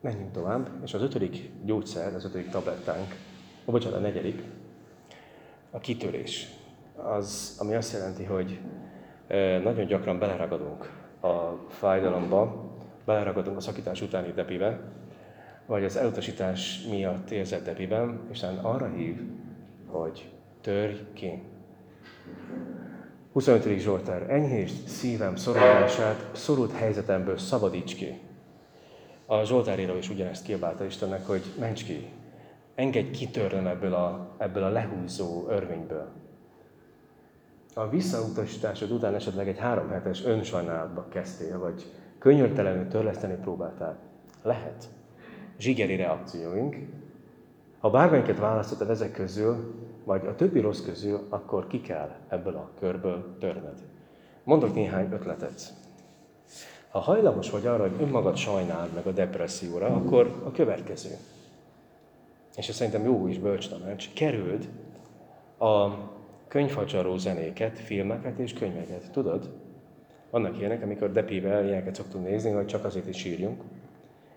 Menjünk 0.00 0.32
tovább, 0.32 0.68
és 0.84 0.94
az 0.94 1.02
ötödik 1.02 1.50
gyógyszer, 1.64 2.14
az 2.14 2.24
ötödik 2.24 2.48
tablettánk, 2.48 3.14
ó, 3.64 3.72
bocsánat, 3.72 3.98
a 3.98 4.00
negyedik, 4.00 4.42
a 5.70 5.78
kitörés. 5.78 6.48
Az, 6.96 7.56
ami 7.58 7.74
azt 7.74 7.92
jelenti, 7.92 8.24
hogy 8.24 8.60
nagyon 9.62 9.86
gyakran 9.86 10.18
beleragadunk 10.18 10.90
a 11.20 11.66
fájdalomba, 11.68 12.70
beleragadunk 13.04 13.56
a 13.56 13.60
szakítás 13.60 14.02
utáni 14.02 14.32
depibe, 14.32 14.80
vagy 15.66 15.84
az 15.84 15.96
elutasítás 15.96 16.86
miatt 16.90 17.30
érzett 17.30 17.64
depiben, 17.64 18.20
és 18.30 18.44
arra 18.62 18.88
hív, 18.88 19.20
hogy 19.86 20.30
törj 20.60 20.94
ki. 21.12 21.42
25. 23.32 23.78
Zsoltár, 23.78 24.30
enyhést 24.30 24.86
szívem 24.86 25.36
szorulását, 25.36 26.30
szorult 26.32 26.72
helyzetemből 26.72 27.38
szabadíts 27.38 27.94
ki. 27.94 28.20
A 29.26 29.44
Zsoltáríró 29.44 29.96
is 29.96 30.10
ugyanezt 30.10 30.44
kiabálta 30.44 30.84
Istennek, 30.84 31.26
hogy 31.26 31.42
ments 31.58 31.84
ki, 31.84 32.08
engedj 32.74 33.10
kitörnem 33.10 33.66
ebből 33.66 33.94
a, 33.94 34.34
ebből 34.38 34.62
a 34.62 34.68
lehúzó 34.68 35.48
örvényből. 35.48 36.08
A 37.74 37.88
visszautasításod 37.88 38.90
után 38.90 39.14
esetleg 39.14 39.48
egy 39.48 39.58
három 39.58 39.88
hetes 39.88 40.24
önsajnálatba 40.24 41.08
kezdtél, 41.08 41.58
vagy 41.58 41.92
könyörtelenül 42.18 42.88
törleszteni 42.88 43.34
próbáltál. 43.34 43.98
Lehet 44.42 44.88
zsigeri 45.58 45.96
reakcióink. 45.96 46.76
Ha 47.78 47.90
bármelyiket 47.90 48.38
választottad 48.38 48.90
ezek 48.90 49.12
közül, 49.12 49.74
vagy 50.04 50.26
a 50.26 50.34
többi 50.34 50.60
rossz 50.60 50.84
közül, 50.84 51.26
akkor 51.28 51.66
ki 51.66 51.80
kell 51.80 52.10
ebből 52.28 52.54
a 52.54 52.70
körből 52.78 53.36
törned. 53.40 53.78
Mondok 54.44 54.74
néhány 54.74 55.12
ötletet. 55.12 55.74
Ha 56.90 56.98
hajlamos 56.98 57.50
vagy 57.50 57.66
arra, 57.66 57.82
hogy 57.82 58.02
önmagad 58.02 58.36
sajnáld 58.36 58.92
meg 58.94 59.06
a 59.06 59.12
depresszióra, 59.12 59.86
akkor 59.86 60.42
a 60.44 60.50
következő. 60.50 61.10
És 62.56 62.68
ez 62.68 62.74
szerintem 62.74 63.04
jó 63.04 63.26
is 63.26 63.38
bölcs 63.38 63.68
tanács. 63.68 64.12
Kerüld 64.12 64.68
a 65.58 65.88
könyvfacsaró 66.48 67.16
zenéket, 67.16 67.78
filmeket 67.78 68.38
és 68.38 68.52
könyveket. 68.52 69.10
Tudod? 69.10 69.50
Vannak 70.30 70.58
ilyenek, 70.58 70.82
amikor 70.82 71.12
depével 71.12 71.64
ilyeneket 71.64 71.94
szoktunk 71.94 72.28
nézni, 72.28 72.50
hogy 72.50 72.66
csak 72.66 72.84
azért 72.84 73.08
is 73.08 73.16
sírjunk 73.16 73.62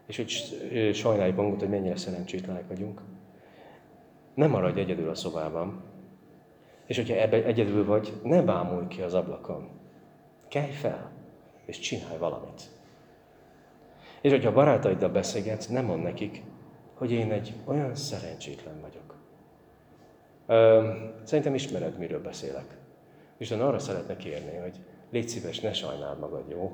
és 0.10 0.18
hogy 0.18 0.92
sajnáljuk 0.94 1.36
magunkat, 1.36 1.60
hogy 1.60 1.70
mennyire 1.70 1.96
szerencsétlenek 1.96 2.68
vagyunk. 2.68 3.02
Nem 4.34 4.50
maradj 4.50 4.80
egyedül 4.80 5.10
a 5.10 5.16
szobában. 5.16 5.84
És 6.86 6.96
hogyha 6.96 7.16
ebbe 7.16 7.44
egyedül 7.44 7.86
vagy, 7.86 8.14
ne 8.24 8.42
bámulj 8.42 8.88
ki 8.88 9.02
az 9.02 9.14
ablakon. 9.14 9.70
Kelj 10.48 10.72
fel, 10.72 11.12
és 11.66 11.80
csinálj 11.80 12.18
valamit. 12.18 12.62
És 14.22 14.32
hogyha 14.32 14.54
barátaiddal 14.54 15.10
beszélgetsz, 15.10 15.68
nem 15.68 15.86
mond 15.86 16.04
nekik, 16.04 16.44
hogy 16.94 17.12
én 17.12 17.32
egy 17.32 17.54
olyan 17.66 17.96
szerencsétlen 17.96 18.82
vagyok. 18.82 19.16
Ö, 20.46 20.92
szerintem 21.24 21.54
ismered, 21.54 21.98
miről 21.98 22.22
beszélek. 22.22 22.78
Isten 23.38 23.62
arra 23.62 23.80
szeretne 23.80 24.16
kérni, 24.16 24.58
hogy 24.58 24.80
légy 25.10 25.28
szíves, 25.28 25.60
ne 25.60 25.74
sajnáld 25.74 26.20
magad, 26.20 26.50
jó? 26.50 26.72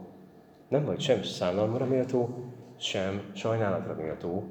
Nem 0.68 0.86
vagy 0.86 1.00
sem 1.00 1.24
szánalmra 1.24 1.86
méltó, 1.86 2.54
sem 2.78 3.32
sajnálatra 3.34 3.94
méltó, 3.94 4.44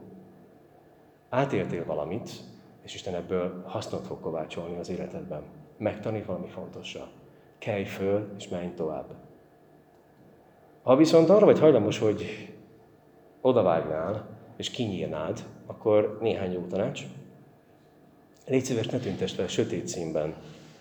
átéltél 1.28 1.84
valamit, 1.84 2.30
és 2.82 2.94
Isten 2.94 3.14
ebből 3.14 3.62
hasznot 3.66 4.06
fog 4.06 4.20
kovácsolni 4.20 4.78
az 4.78 4.88
életedben. 4.88 5.42
Megtanít 5.76 6.24
valami 6.24 6.48
fontosra. 6.48 7.08
Kelj 7.58 7.84
föl, 7.84 8.32
és 8.36 8.48
menj 8.48 8.74
tovább. 8.74 9.14
Ha 10.82 10.96
viszont 10.96 11.28
arra 11.28 11.44
vagy 11.44 11.58
hajlamos, 11.58 11.98
hogy 11.98 12.52
odavágnál, 13.40 14.28
és 14.56 14.70
kinyírnád, 14.70 15.44
akkor 15.66 16.18
néhány 16.20 16.52
jó 16.52 16.66
tanács. 16.66 17.02
Légy 18.46 18.64
szíves, 18.64 18.86
ne 18.86 18.98
tüntest 18.98 19.34
fel 19.34 19.46
sötét 19.46 19.88
színben 19.88 20.34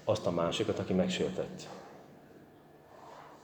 azt 0.03 0.25
a 0.25 0.31
másikat, 0.31 0.79
aki 0.79 0.93
megsértett. 0.93 1.67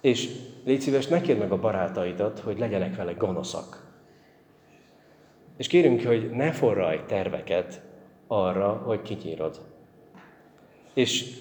És 0.01 0.29
légy 0.63 0.81
szíves, 0.81 1.07
ne 1.07 1.21
kérd 1.21 1.39
meg 1.39 1.51
a 1.51 1.59
barátaidat, 1.59 2.39
hogy 2.39 2.59
legyenek 2.59 2.95
vele 2.95 3.13
gonoszak. 3.13 3.88
És 5.59 5.67
kérünk, 5.67 6.01
hogy 6.01 6.29
ne 6.29 6.51
forraj 6.51 7.05
terveket 7.05 7.81
arra, 8.27 8.73
hogy 8.73 9.01
kinyírod. 9.01 9.59
És 10.93 11.37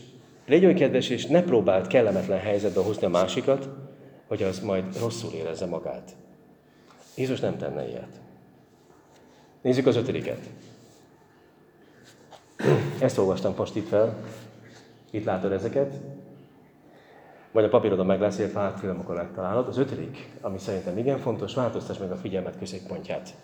légy 0.46 0.64
olyan 0.64 0.76
kedves, 0.76 1.08
és 1.08 1.26
ne 1.26 1.42
próbáld 1.42 1.86
kellemetlen 1.86 2.38
helyzetbe 2.38 2.80
hozni 2.80 3.06
a 3.06 3.08
másikat, 3.08 3.68
hogy 4.26 4.42
az 4.42 4.60
majd 4.60 4.98
rosszul 5.00 5.32
érezze 5.32 5.66
magát. 5.66 6.16
Jézus 7.16 7.40
nem 7.40 7.56
tenne 7.56 7.88
ilyet. 7.88 8.20
Nézzük 9.60 9.86
az 9.86 9.96
ötödiket. 9.96 10.40
Ezt 13.00 13.18
olvastam 13.18 13.54
most 13.56 13.76
itt 13.76 13.88
fel. 13.88 14.16
Itt 15.10 15.24
látod 15.24 15.52
ezeket. 15.52 15.94
Vagy 17.52 17.64
a 17.64 17.68
papírodon 17.68 18.06
meg 18.06 18.20
lesz, 18.20 18.38
illetve 18.38 18.60
átfilm, 18.60 18.98
akkor 19.00 19.14
megtalálod. 19.14 19.68
Az 19.68 19.78
ötödik, 19.78 20.28
ami 20.40 20.58
szerintem 20.58 20.98
igen 20.98 21.18
fontos, 21.18 21.54
változtass 21.54 21.98
meg 21.98 22.10
a 22.10 22.16
figyelmet 22.16 22.58
középpontját. 22.58 23.34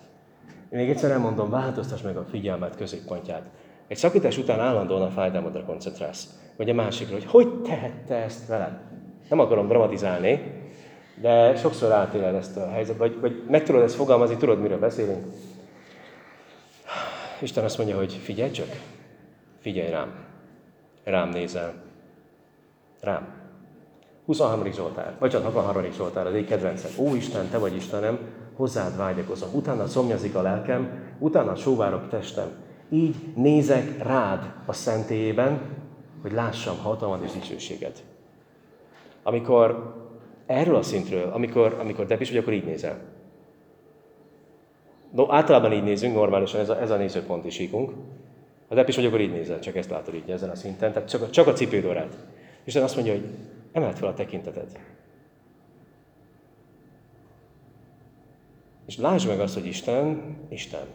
Még 0.74 0.90
egyszer 0.90 1.10
elmondom, 1.10 1.50
változtass 1.50 2.00
meg 2.00 2.16
a 2.16 2.24
figyelmet 2.24 2.76
középpontját. 2.76 3.42
Egy 3.88 3.96
szakítás 3.96 4.38
után 4.38 4.60
állandóan 4.60 5.02
a 5.02 5.10
fájdalmadra 5.10 5.64
koncentrálsz. 5.64 6.28
Vagy 6.56 6.70
a 6.70 6.74
másikra, 6.74 7.14
hogy 7.14 7.24
hogy 7.24 7.62
tehette 7.62 8.14
ezt 8.14 8.46
veled. 8.46 8.78
Nem 9.28 9.38
akarom 9.38 9.68
dramatizálni, 9.68 10.40
de 11.20 11.56
sokszor 11.56 11.92
átéled 11.92 12.34
ezt 12.34 12.56
a 12.56 12.70
helyzetet, 12.70 12.98
vagy, 13.00 13.20
vagy 13.20 13.42
meg 13.48 13.62
tudod 13.62 13.82
ezt 13.82 13.94
fogalmazni, 13.94 14.36
tudod, 14.36 14.60
miről 14.60 14.78
beszélünk. 14.78 15.24
Isten 17.40 17.64
azt 17.64 17.78
mondja, 17.78 17.96
hogy 17.96 18.12
figyelj 18.12 18.50
csak, 18.50 18.68
figyelj 19.60 19.90
rám. 19.90 20.14
Rám 21.04 21.28
nézel. 21.28 21.74
Rám. 23.00 23.42
23. 24.26 24.72
Zsoltár, 24.72 25.14
vagy 25.18 25.30
csak 25.30 25.44
63. 25.44 25.92
Zsoltár, 25.92 26.26
az 26.26 26.34
egy 26.34 26.46
kedvencem. 26.46 26.90
Ó 26.98 27.14
Isten, 27.14 27.48
te 27.48 27.58
vagy 27.58 27.76
Istenem, 27.76 28.18
hozzád 28.56 28.96
vágyakozom. 28.96 29.48
Utána 29.52 29.86
szomjazik 29.86 30.34
a 30.34 30.42
lelkem, 30.42 31.02
utána 31.18 31.54
sóvárok 31.54 32.08
testem. 32.08 32.48
Így 32.88 33.14
nézek 33.34 34.02
rád 34.02 34.52
a 34.66 34.72
szentélyében, 34.72 35.60
hogy 36.22 36.32
lássam 36.32 36.78
hatalmad 36.78 37.22
és 37.22 37.32
dicsőséget. 37.32 38.04
Amikor 39.22 39.94
erről 40.46 40.76
a 40.76 40.82
szintről, 40.82 41.30
amikor, 41.32 41.76
amikor 41.80 42.06
depis 42.06 42.30
vagy, 42.30 42.38
akkor 42.38 42.52
így 42.52 42.64
nézel. 42.64 42.98
No, 45.12 45.32
általában 45.32 45.72
így 45.72 45.82
nézünk, 45.82 46.14
normálisan 46.14 46.60
ez 46.60 46.68
a, 46.68 46.80
ez 46.80 46.90
a 46.90 46.96
nézőpont 46.96 47.44
is 47.44 47.58
ígunk. 47.58 47.92
Ha 48.68 48.74
depis 48.74 48.96
vagy, 48.96 49.04
akkor 49.04 49.20
így 49.20 49.32
nézel, 49.32 49.58
csak 49.58 49.76
ezt 49.76 49.90
látod 49.90 50.14
így 50.14 50.30
ezen 50.30 50.50
a 50.50 50.54
szinten, 50.54 50.92
tehát 50.92 51.08
csak, 51.08 51.30
csak 51.30 51.46
a 51.46 51.52
cipődorát. 51.52 52.16
Isten 52.64 52.82
azt 52.82 52.94
mondja, 52.94 53.12
hogy 53.12 53.24
emelt 53.72 53.98
fel 53.98 54.08
a 54.08 54.14
tekinteted. 54.14 54.78
És 58.86 58.96
lásd 58.96 59.28
meg 59.28 59.40
azt, 59.40 59.54
hogy 59.54 59.66
Isten, 59.66 60.36
Isten. 60.48 60.86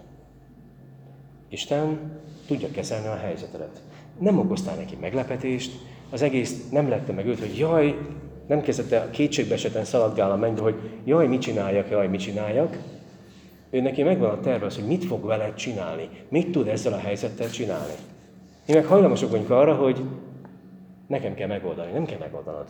Isten 1.49 2.11
tudja 2.47 2.71
kezelni 2.71 3.07
a 3.07 3.15
helyzetedet. 3.15 3.81
Nem 4.19 4.39
okoztál 4.39 4.75
neki 4.75 4.95
meglepetést, 4.95 5.71
az 6.09 6.21
egész 6.21 6.69
nem 6.69 6.89
lette 6.89 7.13
meg 7.13 7.27
őt, 7.27 7.39
hogy 7.39 7.57
jaj, 7.57 7.97
nem 8.47 8.61
kezdett 8.61 8.91
a 8.91 9.09
kétségbeeseten 9.09 9.85
szaladgál 9.85 10.31
a 10.31 10.35
mennybe, 10.35 10.61
hogy 10.61 10.75
jaj, 11.03 11.27
mit 11.27 11.41
csináljak, 11.41 11.89
jaj, 11.89 12.07
mit 12.07 12.19
csináljak. 12.19 12.77
Ő 13.69 13.81
neki 13.81 14.03
megvan 14.03 14.29
a 14.29 14.39
terve 14.39 14.65
az, 14.65 14.75
hogy 14.75 14.87
mit 14.87 15.05
fog 15.05 15.25
veled 15.25 15.53
csinálni, 15.53 16.09
mit 16.29 16.51
tud 16.51 16.67
ezzel 16.67 16.93
a 16.93 16.97
helyzettel 16.97 17.49
csinálni. 17.49 17.93
Mi 18.67 18.73
meg 18.73 18.85
hajlamosok 18.85 19.31
vagyunk 19.31 19.49
arra, 19.49 19.75
hogy 19.75 20.03
nekem 21.07 21.33
kell 21.33 21.47
megoldani, 21.47 21.91
nem 21.91 22.05
kell 22.05 22.19
megoldanod. 22.19 22.67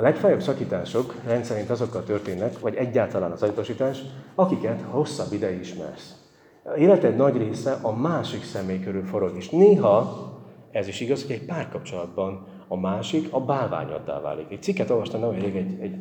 A 0.00 0.02
legfájabb 0.02 0.42
szakítások 0.42 1.14
rendszerint 1.26 1.70
azokkal 1.70 2.04
történnek, 2.04 2.60
vagy 2.60 2.74
egyáltalán 2.74 3.30
az 3.30 3.42
ajtósítás, 3.42 4.02
akiket 4.34 4.82
hosszabb 4.90 5.32
ideig 5.32 5.60
ismersz. 5.60 6.14
A 6.62 6.76
életed 6.76 7.16
nagy 7.16 7.36
része 7.36 7.78
a 7.82 7.92
másik 7.92 8.44
személy 8.44 8.80
körül 8.80 9.04
forog, 9.04 9.36
és 9.36 9.48
néha 9.48 10.28
ez 10.70 10.88
is 10.88 11.00
igaz, 11.00 11.22
hogy 11.22 11.30
egy 11.30 11.44
párkapcsolatban 11.44 12.46
a 12.68 12.76
másik 12.76 13.32
a 13.32 13.40
bálványoddá 13.40 14.20
válik. 14.20 14.50
Egy 14.50 14.62
cikket 14.62 14.90
olvastam 14.90 15.20
nem 15.20 15.30
egy, 15.30 15.78
egy 15.80 15.94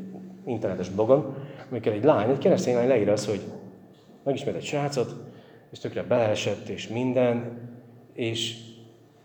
internetes 0.46 0.90
blogon, 0.90 1.36
amikor 1.72 1.92
egy 1.92 2.04
lány, 2.04 2.30
egy 2.30 2.38
keresztény 2.38 2.76
lány 2.76 2.88
leír 2.88 3.10
az, 3.10 3.26
hogy 3.26 3.42
megismert 4.24 4.58
egy 4.58 4.66
srácot, 4.66 5.16
és 5.72 5.80
tökre 5.80 6.04
beleesett, 6.04 6.68
és 6.68 6.88
minden, 6.88 7.60
és, 8.14 8.56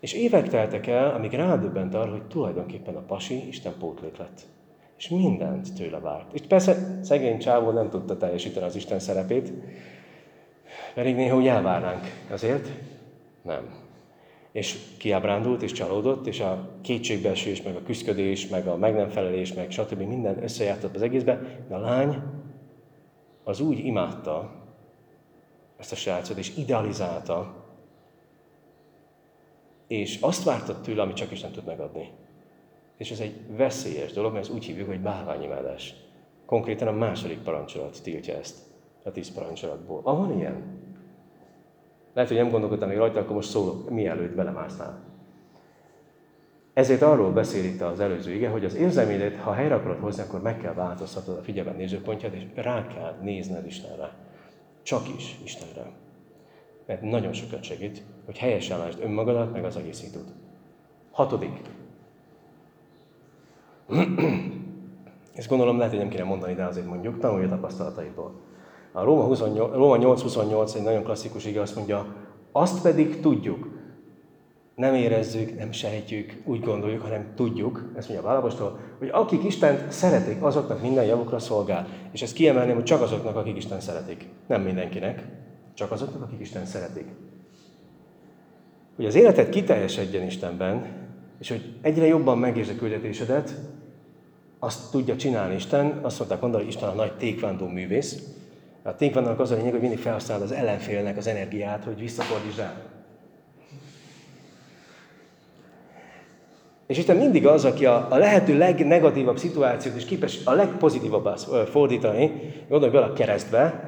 és 0.01 0.13
évek 0.13 0.49
teltek 0.49 0.87
el, 0.87 1.15
amíg 1.15 1.33
rádöbbent 1.33 1.95
arra, 1.95 2.11
hogy 2.11 2.27
tulajdonképpen 2.27 2.97
a 2.97 3.05
pasi 3.07 3.49
Isten 3.49 3.73
pótlék 3.79 4.17
lett. 4.17 4.53
És 4.97 5.09
mindent 5.09 5.75
tőle 5.75 5.99
várt. 5.99 6.33
És 6.33 6.41
persze 6.49 6.99
szegény 7.03 7.39
csávó 7.39 7.71
nem 7.71 7.91
tudta 7.91 8.17
teljesíteni 8.17 8.67
az 8.67 8.77
Isten 8.77 8.99
szerepét, 8.99 9.53
pedig 10.95 11.15
néha 11.15 11.37
úgy 11.37 11.47
elvárnánk. 11.47 12.03
Azért 12.31 12.69
nem 13.43 13.83
és 14.55 14.79
kiábrándult, 14.99 15.63
és 15.63 15.73
csalódott, 15.73 16.27
és 16.27 16.41
a 16.41 16.71
kétségbeesés, 16.83 17.63
meg 17.63 17.77
a 17.77 17.83
küzdködés, 17.83 18.49
meg 18.49 18.67
a 18.67 18.77
meg 18.77 18.95
nem 18.95 19.09
felelés, 19.09 19.53
meg 19.53 19.71
stb. 19.71 20.01
minden 20.01 20.43
összejátszott 20.43 20.95
az 20.95 21.03
egészbe, 21.03 21.63
de 21.69 21.75
a 21.75 21.79
lány 21.79 22.23
az 23.45 23.61
úgy 23.61 23.79
imádta 23.79 24.63
ezt 25.77 25.93
a 25.93 25.97
srácot, 25.97 26.37
és 26.37 26.57
idealizálta, 26.57 27.65
és 29.87 30.19
azt 30.21 30.45
vártott 30.45 30.83
tőle, 30.83 31.03
amit 31.03 31.17
csak 31.17 31.31
is 31.31 31.41
nem 31.41 31.53
tud 31.53 31.65
megadni. 31.65 32.11
És 32.97 33.11
ez 33.11 33.21
egy 33.21 33.57
veszélyes 33.57 34.13
dolog, 34.13 34.33
mert 34.33 34.45
ezt 34.45 34.55
úgy 34.55 34.65
hívjuk, 34.65 34.89
hogy 34.89 35.01
bálványimádás. 35.01 35.95
Konkrétan 36.47 36.89
a 36.89 36.93
második 36.93 37.39
parancsolat 37.39 38.03
tiltja 38.03 38.35
ezt 38.35 38.59
a 39.03 39.11
tíz 39.11 39.33
parancsolatból. 39.33 40.01
Ah, 40.05 40.19
van 40.19 40.39
ilyen? 40.39 40.83
Lehet, 42.15 42.31
hogy 42.31 42.39
nem 42.39 42.51
gondolkodtam 42.51 42.89
még 42.89 42.99
rajta, 42.99 43.21
akkor 43.21 43.35
most 43.35 43.49
szólok, 43.49 43.91
mielőtt 43.91 44.35
belemásznál. 44.35 45.03
Ezért 46.75 47.03
arról 47.03 47.33
beszél 47.33 47.65
itt 47.65 47.81
az 47.81 48.01
előző 48.01 48.33
ige, 48.33 48.49
hogy 48.49 48.65
az 48.65 48.75
érzelmédet, 48.75 49.37
ha 49.37 49.53
helyre 49.53 49.75
akarod 49.75 49.99
hozni, 49.99 50.23
akkor 50.23 50.43
meg 50.43 50.59
kell 50.59 50.75
változtatnod 50.75 51.39
a 51.39 51.43
figyelmen 51.43 51.77
nézőpontját, 51.77 52.33
és 52.33 52.43
rá 52.55 52.87
kell 52.87 53.19
nézned 53.23 53.67
Istenre. 53.67 54.15
Csak 54.83 55.09
is 55.17 55.39
Istenre. 55.45 55.91
Mert 56.87 57.03
nagyon 57.03 57.33
sokat 57.33 57.63
segít, 57.63 58.03
hogy 58.25 58.39
helyesen 58.39 58.79
lásd 58.79 58.99
önmagadat, 59.03 59.53
meg 59.53 59.65
az 59.65 59.77
egész. 59.77 60.05
Hatodik. 61.11 61.61
Ezt 65.35 65.49
gondolom 65.49 65.77
lehet, 65.77 65.93
hogy 65.93 66.01
nem 66.01 66.11
kéne 66.11 66.25
mondani, 66.25 66.55
de 66.55 66.65
azért 66.65 66.87
mondjuk, 66.87 67.19
tanulja 67.19 67.49
tapasztalataidból. 67.49 68.33
A 68.93 69.05
Róma, 69.05 69.23
28, 69.23 69.75
Róma 69.75 69.97
8.28 69.99 70.75
egy 70.75 70.83
nagyon 70.83 71.03
klasszikus 71.03 71.45
ige, 71.45 71.61
azt 71.61 71.77
mondja, 71.77 72.07
azt 72.53 72.83
pedig 72.83 73.21
tudjuk, 73.21 73.69
nem 74.75 74.95
érezzük, 74.95 75.59
nem 75.59 75.73
sejtjük, 75.73 76.43
úgy 76.45 76.61
gondoljuk, 76.61 77.03
hanem 77.03 77.33
tudjuk, 77.35 77.91
ezt 77.97 78.09
mondja 78.09 78.27
a 78.27 78.31
Bálapostól, 78.31 78.79
hogy 78.99 79.09
akik 79.13 79.45
Istent 79.45 79.93
szeretik, 79.93 80.43
azoknak 80.43 80.83
minden 80.83 81.05
javukra 81.05 81.39
szolgál. 81.39 81.89
És 82.13 82.23
ezt 82.23 82.35
kiemelném, 82.35 82.75
hogy 82.75 82.85
csak 82.85 83.03
azoknak, 83.03 83.37
akik 83.37 83.57
Isten 83.57 83.81
szeretik. 83.81 84.29
Nem 84.47 84.63
mindenkinek, 84.63 85.25
csak 85.75 85.91
azoknak, 85.91 86.23
akik 86.23 86.41
Isten 86.41 86.67
szeretik. 86.67 87.07
Hogy 88.97 89.07
az 89.07 89.15
életed 89.15 89.49
kiteljesedjen 89.49 90.27
Istenben, 90.27 90.87
és 91.39 91.49
hogy 91.49 91.75
egyre 91.81 92.07
jobban 92.07 92.39
megértsd 92.39 92.71
a 92.71 92.79
küldetésedet, 92.79 93.55
azt 94.65 94.91
tudja 94.91 95.17
csinálni 95.17 95.55
Isten, 95.55 95.99
azt 96.03 96.19
mondták 96.19 96.41
mondani, 96.41 96.65
hogy 96.65 96.73
Isten 96.73 96.89
a 96.89 96.93
nagy 96.95 97.13
tékvándó 97.17 97.67
művész, 97.67 98.23
a 98.83 98.97
tékvannak 98.97 99.41
az 99.41 99.51
a 99.51 99.55
lényeg, 99.55 99.71
hogy 99.71 99.81
mindig 99.81 99.99
felhasználod 99.99 100.43
az 100.43 100.53
ellenfélnek 100.53 101.17
az 101.17 101.27
energiát, 101.27 101.85
hogy 101.85 101.99
visszafordítsd 101.99 102.59
rá. 102.59 102.75
És 106.87 106.99
Isten 106.99 107.17
mindig 107.17 107.47
az, 107.47 107.65
aki 107.65 107.87
a, 107.87 108.07
a 108.11 108.17
lehető 108.17 108.59
legnegatívabb 108.59 109.39
szituációt 109.39 109.97
is 109.97 110.05
képes 110.05 110.39
a 110.45 110.53
legpozitívabbá 110.53 111.35
fordítani, 111.71 112.33
gondolj 112.69 112.93
bele 112.93 113.07
a 113.07 113.13
keresztbe, 113.13 113.85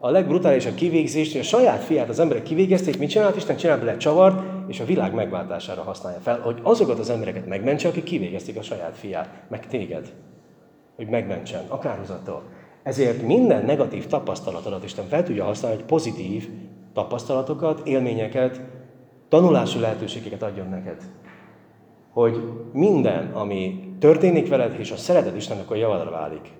a 0.00 0.10
legbrutálisabb 0.10 0.74
kivégzést, 0.74 1.32
hogy 1.32 1.40
a 1.40 1.44
saját 1.44 1.82
fiát 1.82 2.08
az 2.08 2.18
emberek 2.18 2.42
kivégezték, 2.42 2.98
mit 2.98 3.10
csinált? 3.10 3.36
Isten 3.36 3.56
csinált 3.56 3.80
bele 3.80 3.96
csavart, 3.96 4.42
és 4.68 4.80
a 4.80 4.84
világ 4.84 5.14
megváltására 5.14 5.82
használja 5.82 6.18
fel, 6.18 6.40
hogy 6.40 6.58
azokat 6.62 6.98
az 6.98 7.10
embereket 7.10 7.46
megmentse, 7.46 7.88
akik 7.88 8.04
kivégezték 8.04 8.56
a 8.56 8.62
saját 8.62 8.96
fiát, 8.96 9.28
meg 9.48 9.66
téged, 9.66 10.12
hogy 10.96 11.08
megmentsen, 11.08 11.64
akár 11.68 11.98
húzattól. 11.98 12.42
Ezért 12.82 13.22
minden 13.22 13.64
negatív 13.64 14.06
tapasztalatodat 14.06 14.84
Isten 14.84 15.04
fel 15.04 15.22
tudja 15.22 15.44
használni, 15.44 15.76
hogy 15.76 15.86
pozitív 15.86 16.48
tapasztalatokat, 16.92 17.86
élményeket, 17.86 18.60
tanulási 19.28 19.78
lehetőségeket 19.78 20.42
adjon 20.42 20.68
neked. 20.68 21.02
Hogy 22.12 22.42
minden, 22.72 23.30
ami 23.32 23.94
történik 23.98 24.48
veled, 24.48 24.74
és 24.78 24.90
a 24.90 24.96
szereted 24.96 25.36
Isten, 25.36 25.58
akkor 25.58 25.76
javadra 25.76 26.10
válik. 26.10 26.52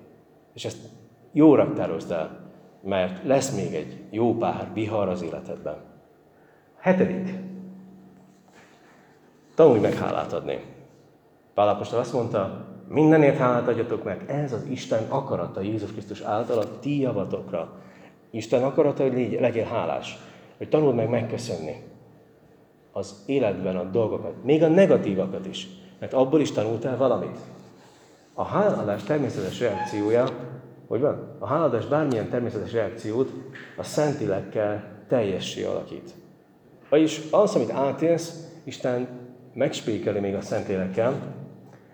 És 0.53 0.65
ezt 0.65 0.77
jó 1.31 1.55
raktározd 1.55 2.11
el, 2.11 2.46
mert 2.87 3.23
lesz 3.23 3.55
még 3.55 3.73
egy 3.73 4.03
jó 4.09 4.37
pár 4.37 4.69
vihar 4.73 5.09
az 5.09 5.21
életedben. 5.21 5.75
Hetedik. 6.79 7.33
Tanulj 9.55 9.79
meg 9.79 9.93
hálát 9.93 10.33
adni. 10.33 10.59
Pálapostól 11.53 11.99
azt 11.99 12.13
mondta, 12.13 12.65
mindenért 12.87 13.37
hálát 13.37 13.67
adjatok 13.67 14.03
meg, 14.03 14.23
ez 14.27 14.53
az 14.53 14.65
Isten 14.69 15.03
akarata 15.09 15.61
Jézus 15.61 15.91
Krisztus 15.91 16.21
által 16.21 16.57
a 16.59 16.79
ti 16.79 16.99
javatokra. 16.99 17.71
Isten 18.29 18.63
akarata, 18.63 19.03
hogy 19.03 19.13
légy, 19.13 19.39
legyél 19.39 19.65
hálás, 19.65 20.17
hogy 20.57 20.69
tanuld 20.69 20.95
meg 20.95 21.09
megköszönni 21.09 21.83
az 22.91 23.23
életben 23.25 23.77
a 23.77 23.83
dolgokat, 23.83 24.43
még 24.43 24.63
a 24.63 24.67
negatívakat 24.67 25.45
is, 25.45 25.67
mert 25.99 26.13
abból 26.13 26.41
is 26.41 26.51
tanultál 26.51 26.97
valamit. 26.97 27.37
A 28.33 28.43
háladás 28.43 29.03
természetes 29.03 29.59
reakciója, 29.59 30.25
hogy 30.87 30.99
van? 30.99 31.35
A 31.39 31.47
háladás 31.47 31.85
bármilyen 31.85 32.29
természetes 32.29 32.71
reakciót 32.71 33.31
a 33.77 33.83
Szentilekkel 33.83 34.83
teljessé 35.07 35.63
alakít. 35.63 36.13
Vagyis 36.89 37.21
az, 37.31 37.55
amit 37.55 37.71
átélsz, 37.71 38.47
Isten 38.63 39.07
megspékeli 39.53 40.19
még 40.19 40.35
a 40.35 40.41
Szentélekkel, 40.41 41.35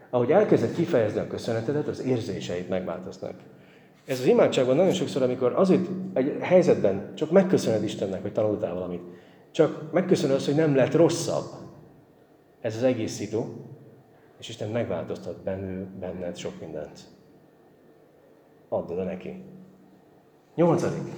ahogy 0.09 0.31
elkezded 0.31 0.73
kifejezni 0.73 1.19
a 1.19 1.27
köszönetedet, 1.27 1.87
az 1.87 2.01
érzéseid 2.01 2.69
megváltoznak. 2.69 3.33
Ez 4.05 4.19
az 4.19 4.25
imádságban 4.25 4.75
nagyon 4.75 4.93
sokszor, 4.93 5.21
amikor 5.21 5.53
azért 5.55 5.87
egy 6.13 6.37
helyzetben 6.39 7.11
csak 7.15 7.31
megköszöned 7.31 7.83
Istennek, 7.83 8.21
hogy 8.21 8.33
tanultál 8.33 8.73
valamit, 8.73 9.01
csak 9.51 9.91
megköszönöd 9.91 10.35
azt, 10.35 10.45
hogy 10.45 10.55
nem 10.55 10.75
lett 10.75 10.93
rosszabb. 10.93 11.45
Ez 12.61 12.75
az 12.75 12.83
egész 12.83 13.13
szitu, 13.13 13.43
és 14.39 14.49
Isten 14.49 14.69
megváltoztat 14.69 15.43
bennő, 15.43 15.87
benned 15.99 16.37
sok 16.37 16.59
mindent. 16.59 16.99
Add 18.73 18.91
oda 18.91 19.03
neki. 19.03 19.43
Nyolcadik. 20.55 21.13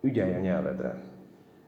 Ügyelj 0.00 0.34
a 0.34 0.38
nyelvedre. 0.38 1.02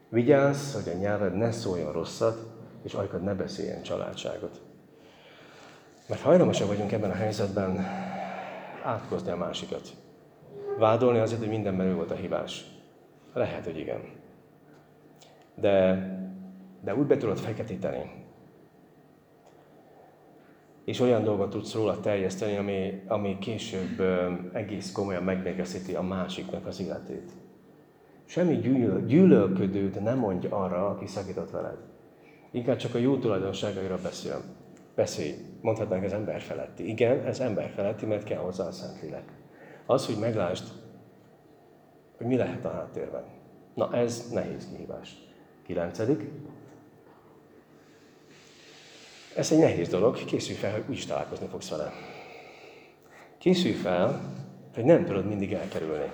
Vigyázz, 0.09 0.73
hogy 0.73 0.93
a 0.93 0.97
nyelved 0.97 1.35
ne 1.35 1.51
szóljon 1.51 1.91
rosszat, 1.91 2.37
és 2.81 2.93
ajkad 2.93 3.23
ne 3.23 3.33
beszéljen 3.33 3.81
családságot. 3.81 4.61
Mert 6.07 6.21
hajlamosak 6.21 6.67
vagyunk 6.67 6.91
ebben 6.91 7.09
a 7.09 7.15
helyzetben 7.15 7.77
átkozni 8.83 9.31
a 9.31 9.37
másikat. 9.37 9.89
Vádolni 10.77 11.19
azért, 11.19 11.39
hogy 11.39 11.49
mindenben 11.49 11.87
ő 11.87 11.95
volt 11.95 12.11
a 12.11 12.15
hibás. 12.15 12.65
Lehet, 13.33 13.65
hogy 13.65 13.77
igen. 13.77 14.01
De, 15.55 15.95
de 16.83 16.95
úgy 16.95 17.07
be 17.07 17.17
tudod 17.17 17.37
feketíteni. 17.37 18.18
És 20.89 20.99
olyan 20.99 21.23
dolgot 21.23 21.49
tudsz 21.49 21.73
róla 21.73 21.99
terjeszteni, 21.99 22.57
ami, 22.57 23.03
ami 23.07 23.37
később 23.39 24.01
egész 24.53 24.91
komolyan 24.91 25.23
megbékeszíti 25.23 25.95
a 25.95 26.01
másiknak 26.01 26.65
az 26.65 26.81
életét. 26.81 27.31
Semmi 28.25 28.55
gyűlöl, 28.55 29.05
gyűlölködőt 29.05 29.99
nem 30.03 30.17
mondj 30.17 30.47
arra, 30.47 30.87
aki 30.87 31.07
szakított 31.07 31.51
veled. 31.51 31.77
Inkább 32.51 32.75
csak 32.75 32.95
a 32.95 32.97
jó 32.97 33.17
tulajdonságairól 33.17 33.99
beszél. 34.03 34.41
Beszélj. 34.95 35.33
Mondhatnánk 35.61 36.03
ez 36.03 36.11
ember 36.11 36.41
feletti. 36.41 36.89
Igen, 36.89 37.25
ez 37.25 37.39
ember 37.39 37.69
feletti, 37.69 38.05
mert 38.05 38.23
kell 38.23 38.39
hozzá 38.39 38.65
a 38.65 38.71
Szentlélek. 38.71 39.33
Az, 39.85 40.05
hogy 40.05 40.17
meglásd, 40.19 40.67
hogy 42.17 42.27
mi 42.27 42.35
lehet 42.35 42.65
a 42.65 42.71
háttérben. 42.71 43.23
Na, 43.75 43.93
ez 43.93 44.29
nehéz 44.31 44.67
kihívás. 44.71 45.17
Kilencedik. 45.65 46.31
Ez 49.39 49.51
egy 49.51 49.59
nehéz 49.59 49.89
dolog, 49.89 50.25
készülj 50.25 50.57
fel, 50.57 50.71
hogy 50.71 50.83
úgyis 50.89 51.05
találkozni 51.05 51.47
fogsz 51.51 51.69
vele. 51.69 51.91
Készülj 53.37 53.73
fel, 53.73 54.21
hogy 54.73 54.83
nem 54.83 55.05
tudod 55.05 55.27
mindig 55.27 55.53
elkerülni. 55.53 56.11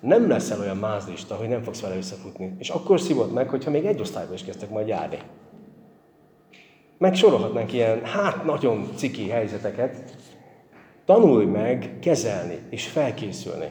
Nem 0.00 0.28
leszel 0.28 0.60
olyan 0.60 0.76
mázlista, 0.76 1.34
hogy 1.34 1.48
nem 1.48 1.62
fogsz 1.62 1.80
vele 1.80 1.96
összefutni. 1.96 2.54
És 2.58 2.68
akkor 2.68 3.00
szívod 3.00 3.32
meg, 3.32 3.48
hogyha 3.48 3.70
még 3.70 3.84
egy 3.84 4.00
osztályba 4.00 4.34
is 4.34 4.44
kezdtek 4.44 4.70
majd 4.70 4.88
járni. 4.88 5.18
Megsorolhatnánk 6.98 7.72
ilyen, 7.72 8.04
hát 8.04 8.44
nagyon 8.44 8.88
ciki 8.94 9.28
helyzeteket. 9.28 10.16
Tanulj 11.04 11.44
meg 11.44 11.98
kezelni 12.00 12.58
és 12.70 12.86
felkészülni. 12.86 13.70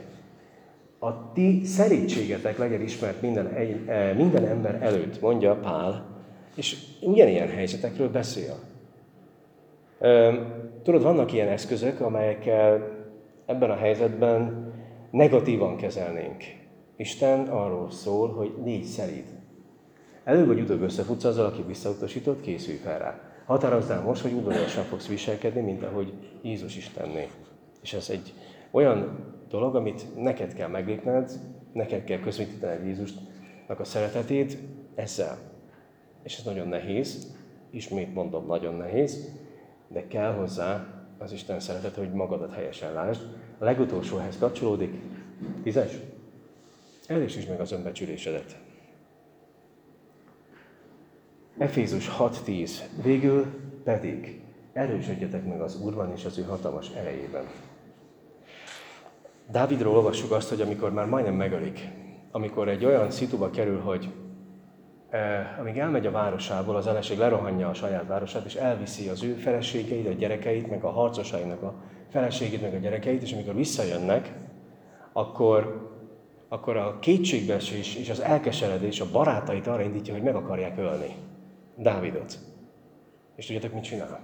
A 0.99 1.31
ti 1.31 1.65
szerítségetek 1.65 2.57
legyen 2.57 2.81
ismert 2.81 3.21
minden, 3.21 3.47
e, 3.87 4.13
minden 4.13 4.45
ember 4.45 4.81
előtt, 4.81 5.21
mondja 5.21 5.55
Pál, 5.55 6.05
és 6.55 6.77
ugyanilyen 7.01 7.49
helyzetekről 7.49 8.09
beszél. 8.09 8.73
Tudod, 10.83 11.03
vannak 11.03 11.33
ilyen 11.33 11.47
eszközök, 11.47 12.01
amelyekkel 12.01 12.93
ebben 13.45 13.69
a 13.69 13.75
helyzetben 13.75 14.73
negatívan 15.11 15.77
kezelnénk. 15.77 16.43
Isten 16.95 17.47
arról 17.47 17.91
szól, 17.91 18.33
hogy 18.33 18.53
légy 18.63 18.83
szerint. 18.83 19.27
Előbb 20.23 20.47
vagy 20.47 20.59
utóbb 20.59 20.81
összefutsz 20.81 21.23
azzal, 21.23 21.45
aki 21.45 21.61
visszautasított, 21.67 22.41
készülj 22.41 22.77
fel 22.77 22.99
rá. 22.99 23.19
Határozd 23.45 23.91
el 23.91 24.01
most, 24.01 24.21
hogy 24.21 24.33
udvariasan 24.33 24.83
fogsz 24.83 25.07
viselkedni, 25.07 25.61
mint 25.61 25.83
ahogy 25.83 26.13
Jézus 26.41 26.77
is 26.77 26.89
tenné. 26.89 27.27
És 27.81 27.93
ez 27.93 28.09
egy 28.09 28.33
olyan 28.71 29.19
dolog, 29.49 29.75
amit 29.75 30.05
neked 30.15 30.53
kell 30.53 30.69
meglépned, 30.69 31.31
neked 31.73 32.03
kell 32.03 32.19
közvetítened 32.19 32.85
Jézusnak 32.85 33.79
a 33.79 33.83
szeretetét 33.83 34.57
ezzel. 34.95 35.37
És 36.23 36.37
ez 36.37 36.43
nagyon 36.45 36.67
nehéz, 36.67 37.35
ismét 37.71 38.13
mondom, 38.13 38.45
nagyon 38.45 38.75
nehéz, 38.75 39.43
de 39.87 40.07
kell 40.07 40.33
hozzá 40.33 40.87
az 41.17 41.31
Isten 41.31 41.59
szeretet, 41.59 41.95
hogy 41.95 42.11
magadat 42.11 42.53
helyesen 42.53 42.93
lásd. 42.93 43.21
A 43.57 43.63
legutolsóhez 43.63 44.37
kapcsolódik, 44.37 44.93
tízes, 45.63 45.91
erősítsd 47.07 47.49
meg 47.49 47.59
az 47.59 47.71
önbecsülésedet. 47.71 48.57
Efézus 51.57 52.09
6.10. 52.17 52.71
Végül 53.03 53.45
pedig 53.83 54.41
erősödjetek 54.73 55.45
meg 55.45 55.61
az 55.61 55.81
Úrban 55.81 56.11
és 56.11 56.25
az 56.25 56.37
ő 56.37 56.43
hatalmas 56.43 56.89
erejében. 56.89 57.45
Dávidról 59.51 59.95
olvassuk 59.95 60.31
azt, 60.31 60.49
hogy 60.49 60.61
amikor 60.61 60.93
már 60.93 61.05
majdnem 61.05 61.35
megölik, 61.35 61.89
amikor 62.31 62.69
egy 62.69 62.85
olyan 62.85 63.11
szituba 63.11 63.49
kerül, 63.49 63.79
hogy 63.79 64.13
amíg 65.59 65.77
elmegy 65.77 66.05
a 66.05 66.11
városából, 66.11 66.75
az 66.75 66.87
eleség 66.87 67.17
lerohanja 67.17 67.69
a 67.69 67.73
saját 67.73 68.07
városát, 68.07 68.45
és 68.45 68.55
elviszi 68.55 69.07
az 69.07 69.23
ő 69.23 69.33
feleségeit, 69.33 70.07
a 70.07 70.11
gyerekeit, 70.11 70.69
meg 70.69 70.83
a 70.83 70.89
harcosainak 70.89 71.61
a 71.61 71.73
feleségét, 72.09 72.61
meg 72.61 72.73
a 72.73 72.77
gyerekeit, 72.77 73.21
és 73.21 73.33
amikor 73.33 73.55
visszajönnek, 73.55 74.33
akkor, 75.13 75.89
akkor 76.47 76.77
a 76.77 76.99
kétségbeesés 76.99 77.95
és 77.95 78.09
az 78.09 78.19
elkeseredés 78.19 78.99
a 78.99 79.11
barátait 79.11 79.67
arra 79.67 79.81
indítja, 79.81 80.13
hogy 80.13 80.23
meg 80.23 80.35
akarják 80.35 80.77
ölni. 80.77 81.15
Dávidot. 81.77 82.39
És 83.35 83.45
tudjátok, 83.45 83.73
mit 83.73 83.83
csinál? 83.83 84.21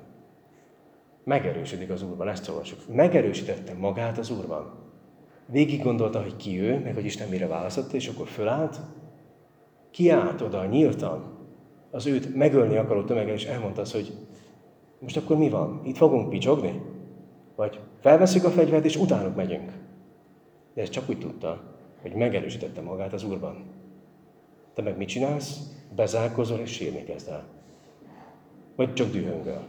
Megerősödik 1.24 1.90
az 1.90 2.04
Úrban, 2.04 2.28
ezt 2.28 2.50
olvasjuk. 2.50 2.80
Megerősítette 2.96 3.74
magát 3.74 4.18
az 4.18 4.30
Úrban. 4.30 4.80
Végig 5.46 5.84
gondolta, 5.84 6.22
hogy 6.22 6.36
ki 6.36 6.62
ő, 6.62 6.80
meg 6.80 6.94
hogy 6.94 7.06
Isten 7.06 7.30
mire 7.30 7.48
választotta, 7.48 7.96
és 7.96 8.08
akkor 8.08 8.28
fölállt, 8.28 8.80
kiállt 9.92 10.42
oda 10.42 10.66
nyíltan 10.66 11.24
az 11.92 12.06
őt 12.06 12.36
megölni 12.36 12.78
akaró 12.78 13.04
tömeggel, 13.04 13.34
és 13.34 13.46
elmondta 13.46 13.82
az, 13.82 13.92
hogy 13.92 14.14
most 15.00 15.18
akkor 15.18 15.38
mi 15.38 15.50
van? 15.50 15.82
Itt 15.84 15.98
fogunk 15.98 16.30
picsogni? 16.30 16.82
Vagy 17.56 17.80
felveszünk 18.00 18.46
a 18.46 18.50
fegyvert, 18.50 18.86
és 18.86 18.96
utánuk 18.96 19.36
megyünk? 19.36 19.72
De 20.74 20.82
ezt 20.82 20.92
csak 20.92 21.10
úgy 21.10 21.20
tudta, 21.20 21.62
hogy 22.02 22.14
megerősítette 22.14 22.82
magát 22.82 23.14
az 23.14 23.24
Úrban. 23.24 23.64
Te 24.74 24.82
meg 24.82 24.98
mit 24.98 25.08
csinálsz? 25.08 25.60
bezárkozol 25.96 26.60
és 26.60 26.72
sírni 26.72 27.04
kezd 27.04 27.32
Vagy 28.76 28.94
csak 28.94 29.12
dühöngöl. 29.12 29.62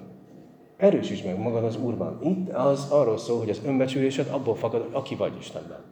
Erősíts 0.76 1.24
meg 1.24 1.38
magad 1.38 1.64
az 1.64 1.76
Úrban. 1.76 2.18
Itt 2.22 2.52
az 2.52 2.90
arról 2.90 3.18
szól, 3.18 3.38
hogy 3.38 3.50
az 3.50 3.60
önbecsülésed 3.64 4.28
abból 4.30 4.54
fakad, 4.54 4.88
aki 4.92 5.14
vagy 5.14 5.32
Istenben. 5.38 5.84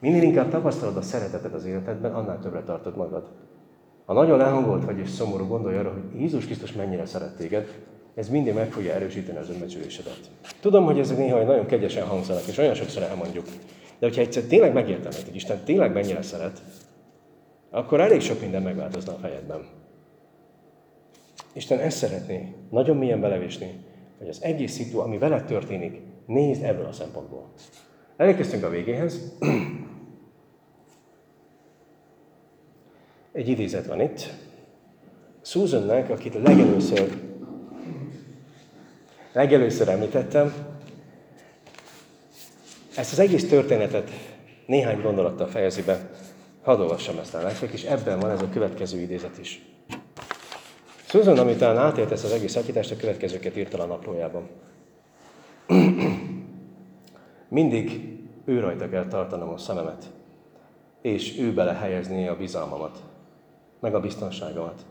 Minél 0.00 0.22
inkább 0.22 0.50
tapasztalod 0.50 0.96
a 0.96 1.02
szeretetet 1.02 1.54
az 1.54 1.64
életedben, 1.64 2.14
annál 2.14 2.38
többre 2.38 2.62
tartod 2.62 2.96
magad. 2.96 3.28
Ha 4.04 4.12
nagyon 4.12 4.38
lehangolt 4.38 4.84
vagy 4.84 4.98
és 4.98 5.08
szomorú, 5.08 5.46
gondolj 5.46 5.76
arra, 5.76 5.92
hogy 5.92 6.20
Jézus 6.20 6.44
Krisztus 6.44 6.72
mennyire 6.72 7.06
szeret 7.06 7.36
téged, 7.36 7.68
ez 8.14 8.28
mindig 8.28 8.54
meg 8.54 8.72
fogja 8.72 8.92
erősíteni 8.92 9.38
az 9.38 9.50
önbecsülésedet. 9.50 10.20
Tudom, 10.60 10.84
hogy 10.84 10.98
ezek 10.98 11.16
néha 11.16 11.42
nagyon 11.42 11.66
kegyesen 11.66 12.06
hangzanak, 12.06 12.46
és 12.46 12.58
olyan 12.58 12.74
sokszor 12.74 13.02
elmondjuk. 13.02 13.44
De 13.98 14.06
hogyha 14.06 14.20
egyszer 14.20 14.42
tényleg 14.42 14.72
megértenek, 14.72 15.24
hogy 15.24 15.34
Isten 15.34 15.58
tényleg 15.64 15.92
mennyire 15.92 16.22
szeret, 16.22 16.62
akkor 17.70 18.00
elég 18.00 18.20
sok 18.20 18.40
minden 18.40 18.62
megváltozna 18.62 19.12
a 19.12 19.18
fejedben. 19.20 19.66
Isten 21.52 21.78
ezt 21.78 21.96
szeretné, 21.96 22.54
nagyon 22.70 22.96
mélyen 22.96 23.20
belevésni, 23.20 23.84
hogy 24.18 24.28
az 24.28 24.42
egész 24.42 24.72
szitu, 24.72 24.98
ami 24.98 25.18
veled 25.18 25.44
történik, 25.44 26.00
nézd 26.26 26.62
ebből 26.62 26.86
a 26.86 26.92
szempontból. 26.92 27.52
Elérkeztünk 28.16 28.64
a 28.64 28.68
végéhez. 28.68 29.20
Egy 33.32 33.48
idézet 33.48 33.86
van 33.86 34.00
itt. 34.00 34.32
Susannek, 35.42 36.10
akit 36.10 36.34
legelőször, 36.34 37.18
legelőször 39.32 39.88
említettem, 39.88 40.54
ezt 42.96 43.12
az 43.12 43.18
egész 43.18 43.48
történetet 43.48 44.10
néhány 44.66 45.00
gondolattal 45.00 45.46
fejezi 45.46 45.82
be. 45.82 46.10
Hadd 46.62 46.80
olvassam 46.80 47.18
ezt 47.18 47.34
el 47.34 47.42
nektek, 47.42 47.72
és 47.72 47.84
ebben 47.84 48.18
van 48.18 48.30
ez 48.30 48.42
a 48.42 48.48
következő 48.48 48.98
idézet 48.98 49.38
is. 49.38 49.64
Susan, 51.06 51.38
amit 51.38 51.62
átélt 51.62 52.10
ezt 52.10 52.24
az 52.24 52.32
egész 52.32 52.52
szakítást, 52.52 52.90
a 52.90 52.96
következőket 52.96 53.56
írta 53.56 53.82
a 53.82 53.86
naplójában. 53.86 54.48
Mindig 57.48 58.16
ő 58.44 58.60
rajta 58.60 58.88
kell 58.88 59.06
tartanom 59.06 59.48
a 59.48 59.58
szememet, 59.58 60.10
és 61.02 61.38
ő 61.38 61.52
bele 61.54 61.72
helyezni 61.72 62.28
a 62.28 62.36
bizalmamat, 62.36 63.09
meg 63.80 63.94
a 63.94 64.00
biztonságomat. 64.00 64.86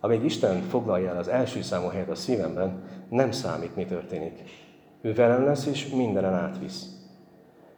Amíg 0.00 0.24
Isten 0.24 0.60
foglalja 0.60 1.10
el 1.10 1.18
az 1.18 1.28
első 1.28 1.62
számú 1.62 1.88
helyet 1.88 2.08
a 2.08 2.14
szívemben, 2.14 2.82
nem 3.08 3.30
számít, 3.30 3.76
mi 3.76 3.84
történik. 3.84 4.42
Ő 5.00 5.14
velem 5.14 5.44
lesz, 5.44 5.66
és 5.66 5.88
mindenen 5.88 6.34
átvisz. 6.34 6.86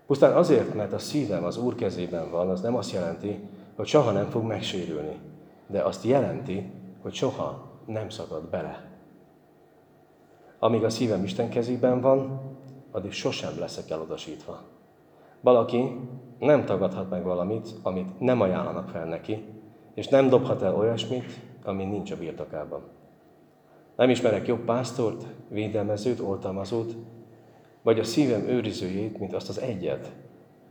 Pusztán 0.06 0.36
azért, 0.36 0.74
mert 0.74 0.92
a 0.92 0.98
szívem 0.98 1.44
az 1.44 1.58
Úr 1.58 1.74
kezében 1.74 2.30
van, 2.30 2.48
az 2.48 2.60
nem 2.60 2.76
azt 2.76 2.92
jelenti, 2.92 3.48
hogy 3.76 3.86
soha 3.86 4.10
nem 4.10 4.30
fog 4.30 4.44
megsérülni, 4.44 5.18
de 5.66 5.82
azt 5.82 6.04
jelenti, 6.04 6.72
hogy 7.02 7.14
soha 7.14 7.70
nem 7.86 8.08
szakad 8.08 8.48
bele. 8.48 8.90
Amíg 10.58 10.84
a 10.84 10.90
szívem 10.90 11.24
Isten 11.24 11.48
kezében 11.48 12.00
van, 12.00 12.40
addig 12.90 13.12
sosem 13.12 13.58
leszek 13.58 13.90
elodasítva. 13.90 14.60
Valaki 15.40 16.08
nem 16.38 16.64
tagadhat 16.64 17.10
meg 17.10 17.24
valamit, 17.24 17.68
amit 17.82 18.20
nem 18.20 18.40
ajánlanak 18.40 18.88
fel 18.88 19.04
neki, 19.04 19.44
és 19.94 20.08
nem 20.08 20.28
dobhat 20.28 20.62
el 20.62 20.74
olyasmit, 20.74 21.40
ami 21.62 21.84
nincs 21.84 22.10
a 22.10 22.16
birtokában. 22.16 22.82
Nem 23.96 24.10
ismerek 24.10 24.46
jobb 24.46 24.64
pásztort, 24.64 25.24
védelmezőt, 25.48 26.20
oltalmazót, 26.20 26.96
vagy 27.82 27.98
a 27.98 28.04
szívem 28.04 28.48
őrizőjét, 28.48 29.18
mint 29.18 29.34
azt 29.34 29.48
az 29.48 29.60
egyet, 29.60 30.12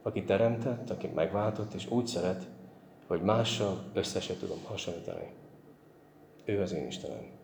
aki 0.04 0.24
teremtett, 0.24 0.90
aki 0.90 1.08
megváltott, 1.08 1.74
és 1.74 1.90
úgy 1.90 2.08
szeret, 2.08 2.48
hogy 3.08 3.22
mással 3.22 3.84
össze 3.94 4.22
se 4.22 4.38
tudom 4.38 4.58
hasonlítani. 4.64 5.34
Ő 6.46 6.62
az 6.62 6.74
én 6.74 6.88
Istenem. 6.88 7.38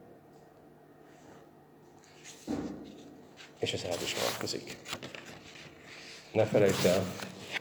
És 3.59 3.73
ez 3.73 3.84
rád 3.84 4.01
is 4.03 4.15
vonatkozik. 4.19 4.78
Ne 6.34 6.45
felejtsd 6.45 6.86
el, 6.86 7.03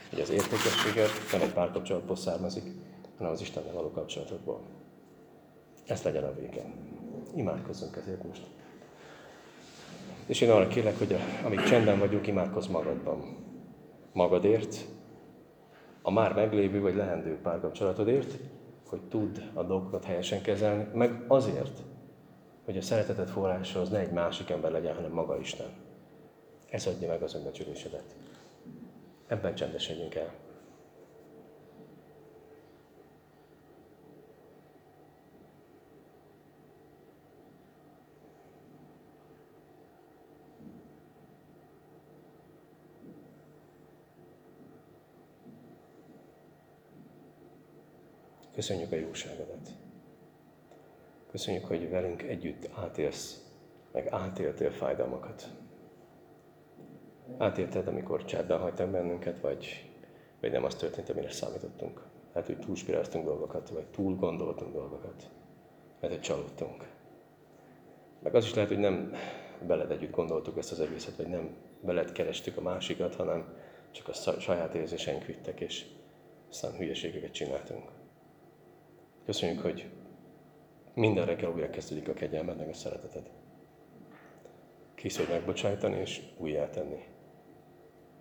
hogy 0.09 0.19
az 0.19 0.29
értékességet 0.29 1.09
nem 1.31 1.41
egy 1.41 1.53
párkapcsolatból 1.53 2.15
származik, 2.15 2.63
hanem 3.17 3.31
az 3.31 3.41
Istennel 3.41 3.73
való 3.73 3.91
kapcsolatokból. 3.91 4.61
Ez 5.85 6.03
legyen 6.03 6.23
a 6.23 6.33
vége. 6.33 6.65
Imádkozzunk 7.35 7.95
ezért 7.95 8.23
most. 8.23 8.47
És 10.25 10.41
én 10.41 10.51
arra 10.51 10.67
kérlek, 10.67 10.97
hogy 10.97 11.15
amíg 11.45 11.63
csendben 11.63 11.99
vagyunk, 11.99 12.27
imádkozz 12.27 12.67
magadban. 12.67 13.37
Magadért, 14.13 14.85
a 16.01 16.11
már 16.11 16.33
meglévő 16.33 16.81
vagy 16.81 16.95
leendő 16.95 17.39
párkapcsolatodért, 17.41 18.37
hogy 18.89 19.01
tudd 19.01 19.37
a 19.53 19.63
dolgokat 19.63 20.05
helyesen 20.05 20.41
kezelni, 20.41 20.87
meg 20.93 21.25
azért, 21.27 21.79
hogy 22.65 22.77
a 22.77 22.81
szeretetet 22.81 23.29
forrása 23.29 23.81
az 23.81 23.89
ne 23.89 23.99
egy 23.99 24.11
másik 24.11 24.49
ember 24.49 24.71
legyen, 24.71 24.95
hanem 24.95 25.11
maga 25.11 25.39
Isten. 25.39 25.67
Ez 26.69 26.87
adja 26.87 27.07
meg 27.07 27.21
az 27.21 27.35
önbecsülésedet. 27.35 28.15
Ebben 29.27 29.55
csendesedjünk 29.55 30.15
el. 30.15 30.33
Köszönjük 48.55 48.91
a 48.91 48.95
jóságodat. 48.95 49.69
Köszönjük, 51.31 51.65
hogy 51.65 51.89
velünk 51.89 52.21
együtt 52.21 52.69
átélsz, 52.73 53.43
meg 53.91 54.07
átéltél 54.07 54.71
fájdalmakat. 54.71 55.47
Átélted, 57.37 57.87
amikor 57.87 58.25
csendben 58.25 58.59
hagytak 58.59 58.89
bennünket, 58.89 59.39
vagy, 59.39 59.89
vagy 60.41 60.51
nem 60.51 60.63
az 60.63 60.75
történt, 60.75 61.09
amire 61.09 61.31
számítottunk. 61.31 62.03
Hát, 62.33 62.45
hogy 62.45 62.59
túlspiráztunk 62.59 63.25
dolgokat, 63.25 63.69
vagy 63.69 63.85
túl 63.85 64.15
gondoltunk 64.15 64.73
dolgokat. 64.73 65.29
Mert 65.99 66.13
hogy 66.13 66.21
csalódtunk. 66.21 66.87
Meg 68.23 68.35
az 68.35 68.45
is 68.45 68.53
lehet, 68.53 68.69
hogy 68.69 68.79
nem 68.79 69.13
veled 69.67 69.91
együtt 69.91 70.11
gondoltuk 70.11 70.57
ezt 70.57 70.71
az 70.71 70.79
egészet, 70.79 71.15
vagy 71.15 71.27
nem 71.27 71.55
veled 71.81 72.11
kerestük 72.11 72.57
a 72.57 72.61
másikat, 72.61 73.15
hanem 73.15 73.53
csak 73.91 74.07
a 74.07 74.39
saját 74.39 74.73
érzéseink 74.73 75.25
vittek, 75.25 75.59
és 75.59 75.85
aztán 76.49 76.77
hülyeségeket 76.77 77.31
csináltunk. 77.31 78.03
Köszönjük, 79.25 79.61
hogy 79.61 79.89
minden 80.93 81.25
reggel 81.25 81.51
újra 81.51 81.69
kezdődik 81.69 82.07
a 82.07 82.13
kegyelmed, 82.13 82.57
meg 82.57 82.69
a 82.69 82.73
szereteted. 82.73 83.29
Kész 84.95 85.17
vagy 85.17 85.29
megbocsájtani 85.29 85.97
és 85.97 86.21
újjátenni. 86.37 87.03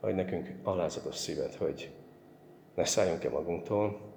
Adj 0.00 0.14
nekünk 0.14 0.54
alázatos 0.62 1.16
szívet, 1.16 1.54
hogy 1.54 1.90
ne 2.74 2.84
szálljunk 2.84 3.24
el 3.24 3.30
magunktól, 3.30 4.12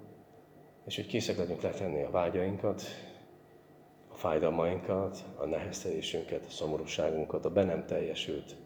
és 0.86 0.96
hogy 0.96 1.06
készek 1.06 1.36
legyünk 1.36 1.60
letenni 1.60 2.02
a 2.02 2.10
vágyainkat, 2.10 2.82
a 4.08 4.14
fájdalmainkat, 4.14 5.24
a 5.36 5.46
neheztelésünket, 5.46 6.44
a 6.44 6.50
szomorúságunkat, 6.50 7.44
a 7.44 7.50
be 7.50 7.64
nem 7.64 7.86
teljesült 7.86 8.56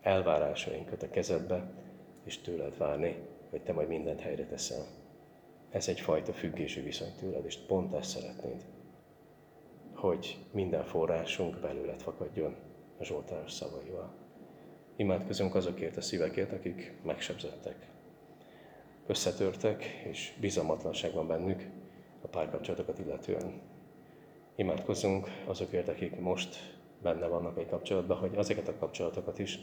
elvárásainkat 0.00 1.02
a 1.02 1.10
kezedbe, 1.10 1.70
és 2.24 2.38
tőled 2.38 2.76
várni, 2.76 3.16
hogy 3.50 3.62
te 3.62 3.72
majd 3.72 3.88
mindent 3.88 4.20
helyre 4.20 4.46
teszel. 4.46 5.01
Ez 5.72 5.88
egyfajta 5.88 6.32
függési 6.32 6.80
viszony 6.80 7.14
tőled, 7.20 7.44
és 7.44 7.56
pont 7.56 7.92
ezt 7.94 8.10
szeretnéd, 8.10 8.64
hogy 9.94 10.38
minden 10.50 10.84
forrásunk 10.84 11.60
belőled 11.60 12.00
fakadjon 12.00 12.56
a 12.98 13.04
Zsoltáros 13.04 13.52
szavaival. 13.52 14.14
Imádkozunk 14.96 15.54
azokért 15.54 15.96
a 15.96 16.00
szívekért, 16.00 16.52
akik 16.52 16.92
megsebzettek, 17.02 17.86
összetörtek, 19.06 19.84
és 19.84 20.32
bizalmatlanság 20.40 21.12
van 21.12 21.26
bennük 21.26 21.66
a 22.22 22.26
párkapcsolatokat 22.26 22.98
illetően. 22.98 23.60
Imádkozunk 24.54 25.28
azokért, 25.46 25.88
akik 25.88 26.20
most 26.20 26.78
benne 27.02 27.26
vannak 27.26 27.58
egy 27.58 27.68
kapcsolatban, 27.68 28.18
hogy 28.18 28.34
ezeket 28.34 28.68
a 28.68 28.76
kapcsolatokat 28.78 29.38
is 29.38 29.58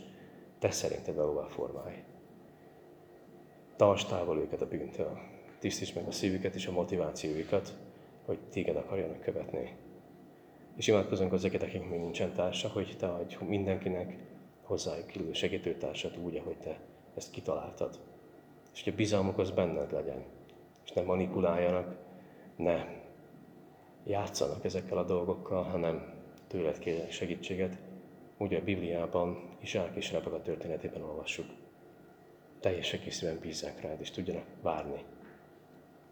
te 0.60 0.72
szerinted 0.72 1.16
valóvá 1.16 1.45
formálj. 1.47 2.03
Tartsd 3.76 4.07
távol 4.07 4.38
őket 4.38 4.62
a 4.62 4.68
bűntől, 4.68 5.20
tisztíts 5.60 5.95
meg 5.95 6.07
a 6.07 6.12
szívüket 6.12 6.55
és 6.55 6.68
a 6.68 6.72
motivációikat, 6.72 7.78
hogy 8.26 8.39
téged 8.49 8.76
akarjanak 8.76 9.20
követni. 9.20 9.76
És 10.76 10.88
imádkozunk 10.88 11.34
azért, 11.34 11.64
akik 11.64 11.89
még 11.89 11.99
nincsen 11.99 12.34
társa, 12.34 12.68
hogy 12.68 12.95
te 12.99 13.07
adj 13.07 13.36
mindenkinek 13.45 14.18
hozzájuk 14.64 15.16
illő 15.16 15.34
segítőtársat 15.34 16.18
úgy, 16.18 16.36
ahogy 16.36 16.57
te 16.57 16.80
ezt 17.16 17.32
kitaláltad. 17.32 17.99
És 18.74 18.84
hogy 18.84 18.93
a 18.93 18.95
bizalmuk 18.95 19.38
az 19.38 19.51
benned 19.51 19.91
legyen. 19.91 20.24
És 20.86 20.91
ne 20.91 21.01
manipuláljanak, 21.01 21.95
ne 22.55 22.86
játszanak 24.03 24.66
ezekkel 24.66 24.97
a 24.97 25.03
dolgokkal, 25.03 25.64
hanem 25.64 26.14
tőled 26.47 26.80
kérjenek 26.80 27.12
segítséget. 27.12 27.78
Úgy 28.38 28.53
a 28.53 28.64
Bibliában, 28.64 29.57
Isák 29.62 29.95
és 29.95 30.12
Rebeka 30.12 30.41
történetében 30.41 31.01
olvassuk. 31.01 31.45
Teljes 32.60 32.93
egészében 32.93 33.39
bízzák 33.39 33.82
rád, 33.82 34.01
és 34.01 34.12
tudjanak 34.12 34.45
várni 34.62 35.03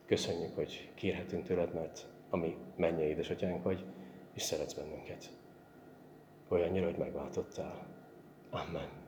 Köszönjük, 0.08 0.56
hogy 0.56 0.92
kérhetünk 0.96 1.44
tőled, 1.44 1.74
mert 1.74 2.06
ami 2.30 2.58
mennyei 2.76 3.08
édesatyánk 3.08 3.64
vagy, 3.64 3.86
és 4.34 4.42
szeretsz 4.42 4.74
bennünket. 4.74 5.30
Olyannyira, 6.48 6.86
hogy 6.86 6.98
megváltottál. 6.98 7.88
Amen. 8.50 9.07